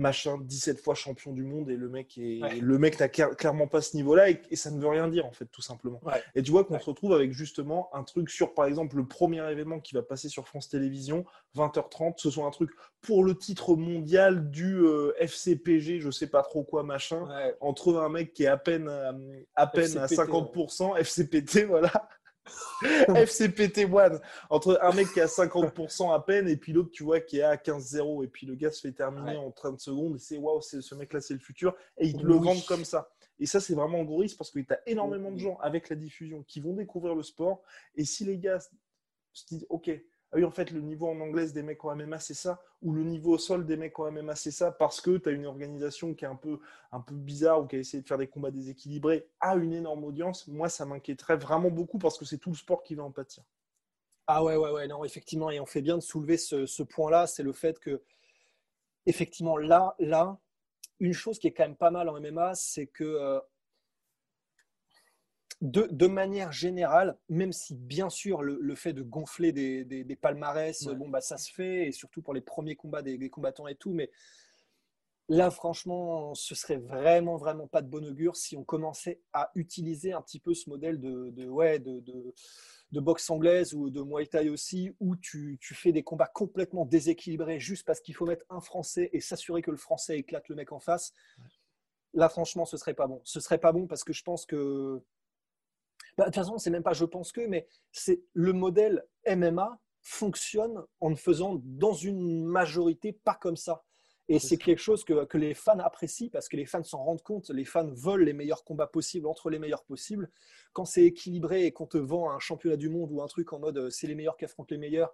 machin 0.01 0.39
17 0.41 0.81
fois 0.81 0.95
champion 0.95 1.33
du 1.33 1.45
monde 1.45 1.71
et 1.71 1.77
le 1.77 1.89
mec 1.89 2.19
est 2.19 2.41
le 2.61 2.79
mec 2.79 2.99
n'a 2.99 3.09
clairement 3.09 3.69
pas 3.69 3.83
ce 3.83 3.97
niveau-là 3.97 4.31
et, 4.31 4.41
ça 4.57 4.71
ne 4.71 4.81
veut 4.81 4.89
rien 4.89 5.09
dire 5.09 5.27
en 5.27 5.33
fait 5.33 5.47
tout 5.47 5.63
simplement. 5.63 6.01
Et 6.35 6.43
tu 6.43 6.51
vois 6.51 6.65
qu'on 6.65 6.79
se 6.79 6.87
retrouve 6.87 7.13
avec 7.13 7.33
justement 7.33 7.89
un 7.95 8.03
truc 8.03 8.31
sur 8.31 8.55
par 8.55 8.65
exemple 8.67 8.97
le 8.97 9.07
premier 9.07 9.49
événement 9.51 9.79
qui 9.79 9.95
va 9.95 10.03
passer 10.03 10.29
sur 10.29 10.49
France 10.49 10.69
Télévisions 10.69 11.25
20h30, 11.57 12.15
ce 12.17 12.31
soit 12.31 12.47
un 12.47 12.51
truc 12.51 12.71
pour 13.01 13.25
le 13.25 13.37
titre 13.37 13.77
mondial 13.77 14.51
du 14.51 14.81
euh, 14.81 15.13
FCPG, 15.19 16.01
je 16.01 16.11
sais 16.11 16.29
pas 16.29 16.43
trop 16.43 16.63
quoi 16.63 16.83
machin, 16.83 17.27
entre 17.61 17.97
un 17.97 18.09
mec 18.09 18.33
qui 18.33 18.45
est 18.45 18.49
à 18.49 18.57
peine 18.57 18.89
à, 19.55 19.67
peine 19.67 19.99
à 19.99 20.07
50% 20.07 20.99
FCPT 20.99 21.65
voilà. 21.69 22.09
FCPT 22.83 23.87
One, 23.93 24.21
entre 24.49 24.79
un 24.83 24.93
mec 24.93 25.13
qui 25.13 25.21
a 25.21 25.27
50% 25.27 26.15
à 26.15 26.21
peine 26.21 26.49
et 26.49 26.57
puis 26.57 26.73
l'autre, 26.73 26.91
tu 26.91 27.05
vois, 27.05 27.21
qui 27.21 27.39
est 27.39 27.43
à 27.43 27.57
15-0. 27.57 28.25
Et 28.25 28.29
puis 28.29 28.47
le 28.47 28.55
gars 28.55 28.71
se 28.71 28.81
fait 28.81 28.93
terminer 28.93 29.37
en 29.37 29.51
30 29.51 29.81
secondes 29.81 30.17
et 30.17 30.19
c'est 30.19 30.37
waouh, 30.37 30.61
ce 30.61 30.95
mec-là, 30.95 31.21
c'est 31.21 31.35
le 31.35 31.41
futur. 31.41 31.75
Et 31.99 32.09
ils 32.09 32.17
te 32.17 32.23
le 32.23 32.35
vendent 32.35 32.65
comme 32.67 32.85
ça. 32.85 33.11
Et 33.39 33.47
ça, 33.47 33.59
c'est 33.59 33.75
vraiment 33.75 34.05
gros 34.05 34.19
risque 34.19 34.37
parce 34.37 34.51
que 34.51 34.61
tu 34.61 34.73
as 34.73 34.81
énormément 34.87 35.33
de 35.33 35.39
gens 35.39 35.57
avec 35.61 35.89
la 35.89 35.97
diffusion 35.97 36.43
qui 36.43 36.61
vont 36.61 36.75
découvrir 36.75 37.15
le 37.15 37.23
sport. 37.23 37.63
Et 37.95 38.05
si 38.05 38.25
les 38.25 38.39
gars 38.39 38.59
se 39.33 39.47
disent, 39.47 39.67
OK, 39.71 39.91
ah 40.33 40.37
oui, 40.37 40.45
en 40.45 40.51
fait, 40.53 40.71
le 40.71 40.81
niveau 40.81 41.09
en 41.09 41.19
anglaise 41.21 41.53
des 41.53 41.65
mecs 41.65 41.85
en 41.85 41.97
MMA, 41.97 42.21
c'est 42.21 42.35
ça, 42.35 42.63
ou 42.83 42.93
le 42.93 43.03
niveau 43.03 43.33
au 43.33 43.39
sol 43.39 43.67
des 43.67 43.77
mecs 43.77 43.99
en 43.99 44.13
MMA, 44.13 44.37
c'est 44.37 44.53
ça, 44.53 44.71
parce 44.71 45.01
que 45.01 45.17
tu 45.17 45.29
as 45.29 45.33
une 45.33 45.47
organisation 45.47 46.15
qui 46.15 46.25
est 46.25 46.29
un 46.29 46.37
peu, 46.37 46.61
un 46.93 47.01
peu 47.01 47.17
bizarre 47.17 47.61
ou 47.61 47.67
qui 47.67 47.75
a 47.75 47.79
essayé 47.81 48.01
de 48.01 48.07
faire 48.07 48.19
des 48.19 48.29
combats 48.29 48.53
déséquilibrés, 48.53 49.29
a 49.41 49.57
une 49.57 49.73
énorme 49.73 50.05
audience, 50.05 50.47
moi, 50.47 50.69
ça 50.69 50.87
m'inquiéterait 50.87 51.37
vraiment 51.37 51.71
beaucoup 51.71 51.99
parce 51.99 52.17
que 52.17 52.25
c'est 52.25 52.39
tout 52.39 52.51
le 52.51 52.57
sport 52.57 52.85
qui 52.85 52.95
va 52.95 53.03
en 53.03 53.11
pâtir. 53.11 53.43
Ah 54.29 54.45
ouais, 54.45 54.55
ouais, 54.55 54.71
ouais, 54.71 54.87
non, 54.87 55.05
effectivement, 55.05 55.51
et 55.51 55.59
on 55.59 55.67
fait 55.67 55.83
bien 55.83 55.97
de 55.97 56.03
soulever 56.03 56.37
ce, 56.37 56.83
point-là, 56.85 57.27
c'est 57.27 57.43
le 57.43 57.53
fait 57.53 57.81
que, 57.81 58.01
effectivement, 59.07 59.57
là, 59.57 59.97
là, 59.99 60.39
une 61.01 61.13
chose 61.13 61.41
qui 61.41 61.49
est 61.49 61.53
quand 61.53 61.65
même 61.65 61.75
pas 61.75 61.91
mal 61.91 62.09
en 62.09 62.21
MMA, 62.21 62.55
c'est 62.55 62.87
que 62.87 63.03
euh, 63.03 63.41
de, 65.61 66.07
manière 66.07 66.53
générale, 66.53 67.19
même 67.29 67.53
si 67.53 67.75
bien 67.75 68.09
sûr 68.09 68.43
le, 68.43 68.75
fait 68.75 68.93
de 68.93 69.03
gonfler 69.03 69.53
des, 69.53 70.19
palmarès, 70.21 70.85
bon, 70.87 71.09
bah, 71.09 71.21
ça 71.21 71.37
se 71.37 71.53
fait, 71.53 71.89
et 71.89 71.93
surtout 71.93 72.23
pour 72.23 72.35
les 72.35 72.41
premiers 72.41 72.77
combats 72.77 73.03
des, 73.03 73.31
combattants 73.31 73.69
et 73.69 73.75
tout, 73.75 73.93
mais 73.93 74.11
Là, 75.33 75.49
franchement, 75.53 76.35
ce 76.35 76.57
serait 76.57 76.79
vraiment, 76.79 77.37
vraiment 77.37 77.69
pas 77.69 77.83
de 77.83 77.89
bon 77.89 78.05
augure 78.05 78.35
si 78.35 78.57
on 78.57 78.65
commençait 78.65 79.21
à 79.33 79.53
utiliser 79.55 80.13
un 80.13 80.21
petit 80.23 80.41
peu 80.41 80.55
ce 80.55 80.69
modèle 80.69 80.99
de, 80.99 81.31
de 81.31 81.47
ouais, 81.47 81.79
de, 81.79 82.35
boxe 82.91 83.31
anglaise 83.31 83.73
ou 83.73 83.91
de 83.91 84.03
Muay 84.03 84.27
Thai 84.27 84.49
aussi, 84.49 84.91
où 84.99 85.15
tu, 85.15 85.57
tu 85.61 85.73
fais 85.73 85.93
des 85.93 86.03
combats 86.03 86.27
complètement 86.27 86.85
déséquilibrés 86.85 87.61
juste 87.61 87.87
parce 87.87 88.01
qu'il 88.01 88.17
faut 88.17 88.27
mettre 88.27 88.45
un 88.51 88.61
Français 88.61 89.09
et 89.13 89.21
s'assurer 89.21 89.63
que 89.63 89.71
le 89.71 89.77
Français 89.77 90.19
éclate 90.19 90.49
le 90.49 90.57
mec 90.57 90.73
en 90.73 90.81
face. 90.81 91.15
Là, 92.13 92.29
franchement, 92.29 92.65
ce 92.65 92.77
serait 92.77 92.95
pas 92.95 93.07
bon. 93.07 93.21
Ce 93.23 93.39
serait 93.39 93.59
pas 93.59 93.71
bon 93.71 93.87
parce 93.87 94.03
que 94.03 94.13
je 94.13 94.25
pense 94.25 94.47
que. 94.47 95.01
Bah, 96.17 96.25
de 96.25 96.29
toute 96.29 96.37
façon, 96.37 96.59
c'est 96.59 96.71
même 96.71 96.83
pas 96.83 96.93
je 96.93 97.05
pense 97.05 97.33
que, 97.33 97.47
mais 97.47 97.67
c'est 97.93 98.23
le 98.33 98.53
modèle 98.53 99.05
MMA 99.27 99.79
fonctionne 100.03 100.83
en 101.01 101.11
ne 101.11 101.15
faisant 101.15 101.61
dans 101.63 101.93
une 101.93 102.45
majorité 102.45 103.13
pas 103.13 103.35
comme 103.35 103.57
ça. 103.57 103.85
Et 104.29 104.39
c'est 104.39 104.59
quelque 104.59 104.79
chose 104.79 105.03
que, 105.03 105.25
que, 105.25 105.37
les 105.39 105.55
fans 105.55 105.81
apprécient 105.81 106.29
parce 106.31 106.49
que 106.49 106.57
les 106.57 106.65
fans 106.65 106.85
s'en 106.85 107.03
rendent 107.03 107.23
compte. 107.23 107.51
Les 107.51 107.65
fans 107.65 107.91
veulent 107.93 108.23
les 108.23 108.33
meilleurs 108.33 108.63
combats 108.63 108.87
possibles 108.87 109.27
entre 109.27 109.51
les 109.51 109.59
meilleurs 109.59 109.83
possibles. 109.83 110.31
Quand 110.73 110.85
c'est 110.85 111.03
équilibré 111.03 111.65
et 111.67 111.73
qu'on 111.73 111.89
te 111.89 111.99
vend 111.99 112.31
un 112.31 112.39
championnat 112.39 112.77
du 112.77 112.89
monde 112.89 113.11
ou 113.11 113.23
un 113.23 113.27
truc 113.27 113.53
en 113.53 113.59
mode 113.59 113.77
euh, 113.77 113.91
c'est 113.91 114.07
les 114.07 114.15
meilleurs 114.15 114.37
qui 114.37 114.45
affrontent 114.45 114.73
les 114.73 114.79
meilleurs 114.79 115.13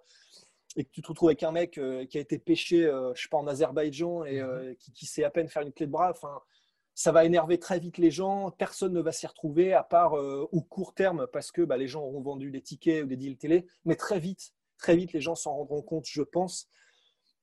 et 0.75 0.83
que 0.83 0.91
tu 0.91 1.01
te 1.01 1.07
retrouves 1.07 1.29
avec 1.29 1.41
un 1.41 1.51
mec 1.51 1.79
euh, 1.79 2.05
qui 2.05 2.19
a 2.19 2.21
été 2.21 2.37
pêché, 2.37 2.85
euh, 2.85 3.11
je 3.15 3.23
sais 3.23 3.29
pas, 3.29 3.37
en 3.37 3.47
Azerbaïdjan 3.47 4.23
et 4.23 4.39
mhm. 4.39 4.75
qui, 4.75 4.91
qui, 4.91 5.05
sait 5.07 5.23
à 5.23 5.31
peine 5.31 5.49
faire 5.49 5.63
une 5.63 5.73
clé 5.73 5.87
de 5.87 5.91
bras, 5.91 6.11
enfin, 6.11 6.39
ça 6.97 7.11
va 7.11 7.25
énerver 7.25 7.59
très 7.59 7.77
vite 7.77 7.99
les 7.99 8.09
gens. 8.09 8.49
Personne 8.49 8.91
ne 8.91 9.01
va 9.01 9.11
s'y 9.11 9.27
retrouver 9.27 9.71
à 9.71 9.83
part 9.83 10.13
au 10.13 10.61
court 10.61 10.95
terme 10.95 11.27
parce 11.31 11.51
que 11.51 11.61
bah, 11.61 11.77
les 11.77 11.87
gens 11.87 12.01
auront 12.01 12.21
vendu 12.21 12.49
des 12.49 12.61
tickets 12.61 13.03
ou 13.03 13.05
des 13.05 13.15
deals 13.15 13.37
télé. 13.37 13.67
Mais 13.85 13.95
très 13.95 14.19
vite, 14.19 14.55
très 14.79 14.95
vite, 14.95 15.13
les 15.13 15.21
gens 15.21 15.35
s'en 15.35 15.55
rendront 15.55 15.83
compte, 15.83 16.07
je 16.07 16.23
pense. 16.23 16.71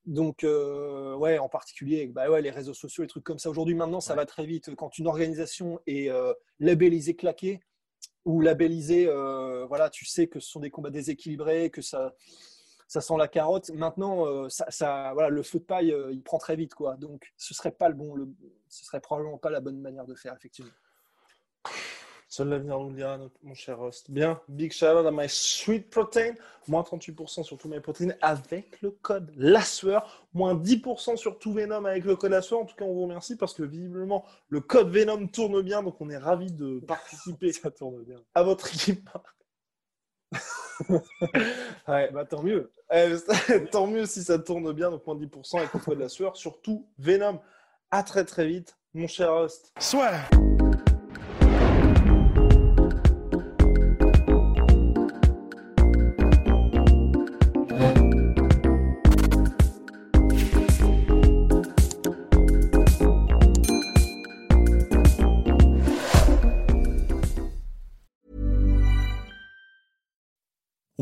Donc, 0.07 0.43
euh, 0.43 1.15
ouais, 1.15 1.39
en 1.39 1.49
particulier, 1.49 2.09
bah 2.09 2.29
ouais, 2.29 2.43
les 2.43 2.51
réseaux 2.51 2.75
sociaux, 2.75 3.05
les 3.05 3.09
trucs 3.09 3.23
comme 3.23 3.39
ça. 3.39 3.49
Aujourd'hui, 3.49 3.77
maintenant, 3.77 4.01
ça 4.01 4.17
va 4.17 4.27
très 4.27 4.45
vite. 4.45 4.75
Quand 4.75 4.99
une 4.99 5.07
organisation 5.07 5.81
est 5.87 6.11
euh, 6.11 6.35
labellisée 6.59 7.15
claquée 7.15 7.61
ou 8.25 8.41
labellisée, 8.41 9.07
euh, 9.07 9.67
voilà, 9.67 9.89
tu 9.89 10.05
sais 10.05 10.27
que 10.27 10.41
ce 10.41 10.51
sont 10.51 10.61
des 10.61 10.71
combats 10.71 10.91
déséquilibrés, 10.91 11.71
que 11.71 11.81
ça, 11.81 12.13
ça 12.95 13.01
sent 13.01 13.15
la 13.19 13.27
carotte. 13.27 13.71
Maintenant, 13.71 14.49
ça, 14.49 14.67
ça, 14.69 15.11
voilà, 15.15 15.29
le 15.29 15.43
feu 15.43 15.59
de 15.59 15.65
paille, 15.65 15.93
il 16.13 16.23
prend 16.23 16.39
très 16.39 16.55
vite, 16.55 16.75
quoi. 16.75 16.95
Donc, 16.95 17.33
ce 17.37 17.53
serait 17.53 17.73
pas 17.73 17.89
le 17.89 17.95
bon, 17.97 18.15
le, 18.15 18.29
ce 18.69 18.85
serait 18.85 19.01
probablement 19.01 19.37
pas 19.37 19.51
la 19.51 19.61
bonne 19.61 19.81
manière 19.81 20.07
de 20.07 20.15
faire, 20.15 20.33
effectivement. 20.35 20.71
Seul 22.29 22.49
l'avenir 22.49 22.79
nous 22.79 22.91
le 22.91 22.95
dira, 22.95 23.19
mon 23.43 23.55
cher 23.55 23.81
host. 23.81 24.11
Bien, 24.13 24.41
big 24.49 24.73
shout 24.73 24.87
out 24.87 25.07
à 25.07 25.11
my 25.11 25.29
sweet 25.29 25.91
protein. 25.91 26.35
Moins 26.69 26.83
38% 26.83 27.43
sur 27.43 27.59
tous 27.59 27.69
mes 27.69 27.81
protéines 27.81 28.17
avec 28.21 28.81
le 28.81 28.91
code 28.93 29.33
la 29.37 29.63
sueur. 29.63 30.27
Moins 30.33 30.55
10% 30.55 31.17
sur 31.17 31.39
tout 31.39 31.53
Venom 31.53 31.85
avec 31.85 32.05
le 32.05 32.15
code 32.15 32.31
la 32.31 32.43
sueur. 32.43 32.61
En 32.61 32.65
tout 32.65 32.77
cas, 32.77 32.85
on 32.85 32.95
vous 32.95 33.03
remercie 33.03 33.37
parce 33.37 33.55
que 33.55 33.65
visiblement, 33.65 34.25
le 34.49 34.61
code 34.61 34.89
Venom 34.89 35.27
tourne 35.27 35.63
bien. 35.63 35.83
Donc, 35.83 36.01
on 36.01 36.11
est 36.11 36.17
ravis 36.17 36.53
de 36.53 36.79
participer 36.89 37.53
ça 37.53 37.73
tourne 37.73 38.03
bien. 38.03 38.21
à 38.35 38.45
votre 38.45 38.67
équipe. 38.73 39.09
ouais, 41.89 42.11
bah 42.13 42.25
tant 42.25 42.43
mieux. 42.43 42.73
tant 43.71 43.87
mieux 43.87 44.07
si 44.07 44.23
ça 44.23 44.39
tourne 44.39 44.73
bien. 44.73 44.91
Donc, 44.91 45.07
moins 45.07 45.17
10% 45.17 45.59
avec 45.59 45.75
le 45.75 45.81
code 45.81 45.99
la 45.99 46.09
sueur. 46.09 46.37
Surtout 46.37 46.87
Venom. 46.99 47.41
À 47.91 48.03
très 48.03 48.25
très 48.25 48.47
vite, 48.47 48.77
mon 48.93 49.07
cher 49.07 49.33
host. 49.33 49.73
Soit. 49.79 50.13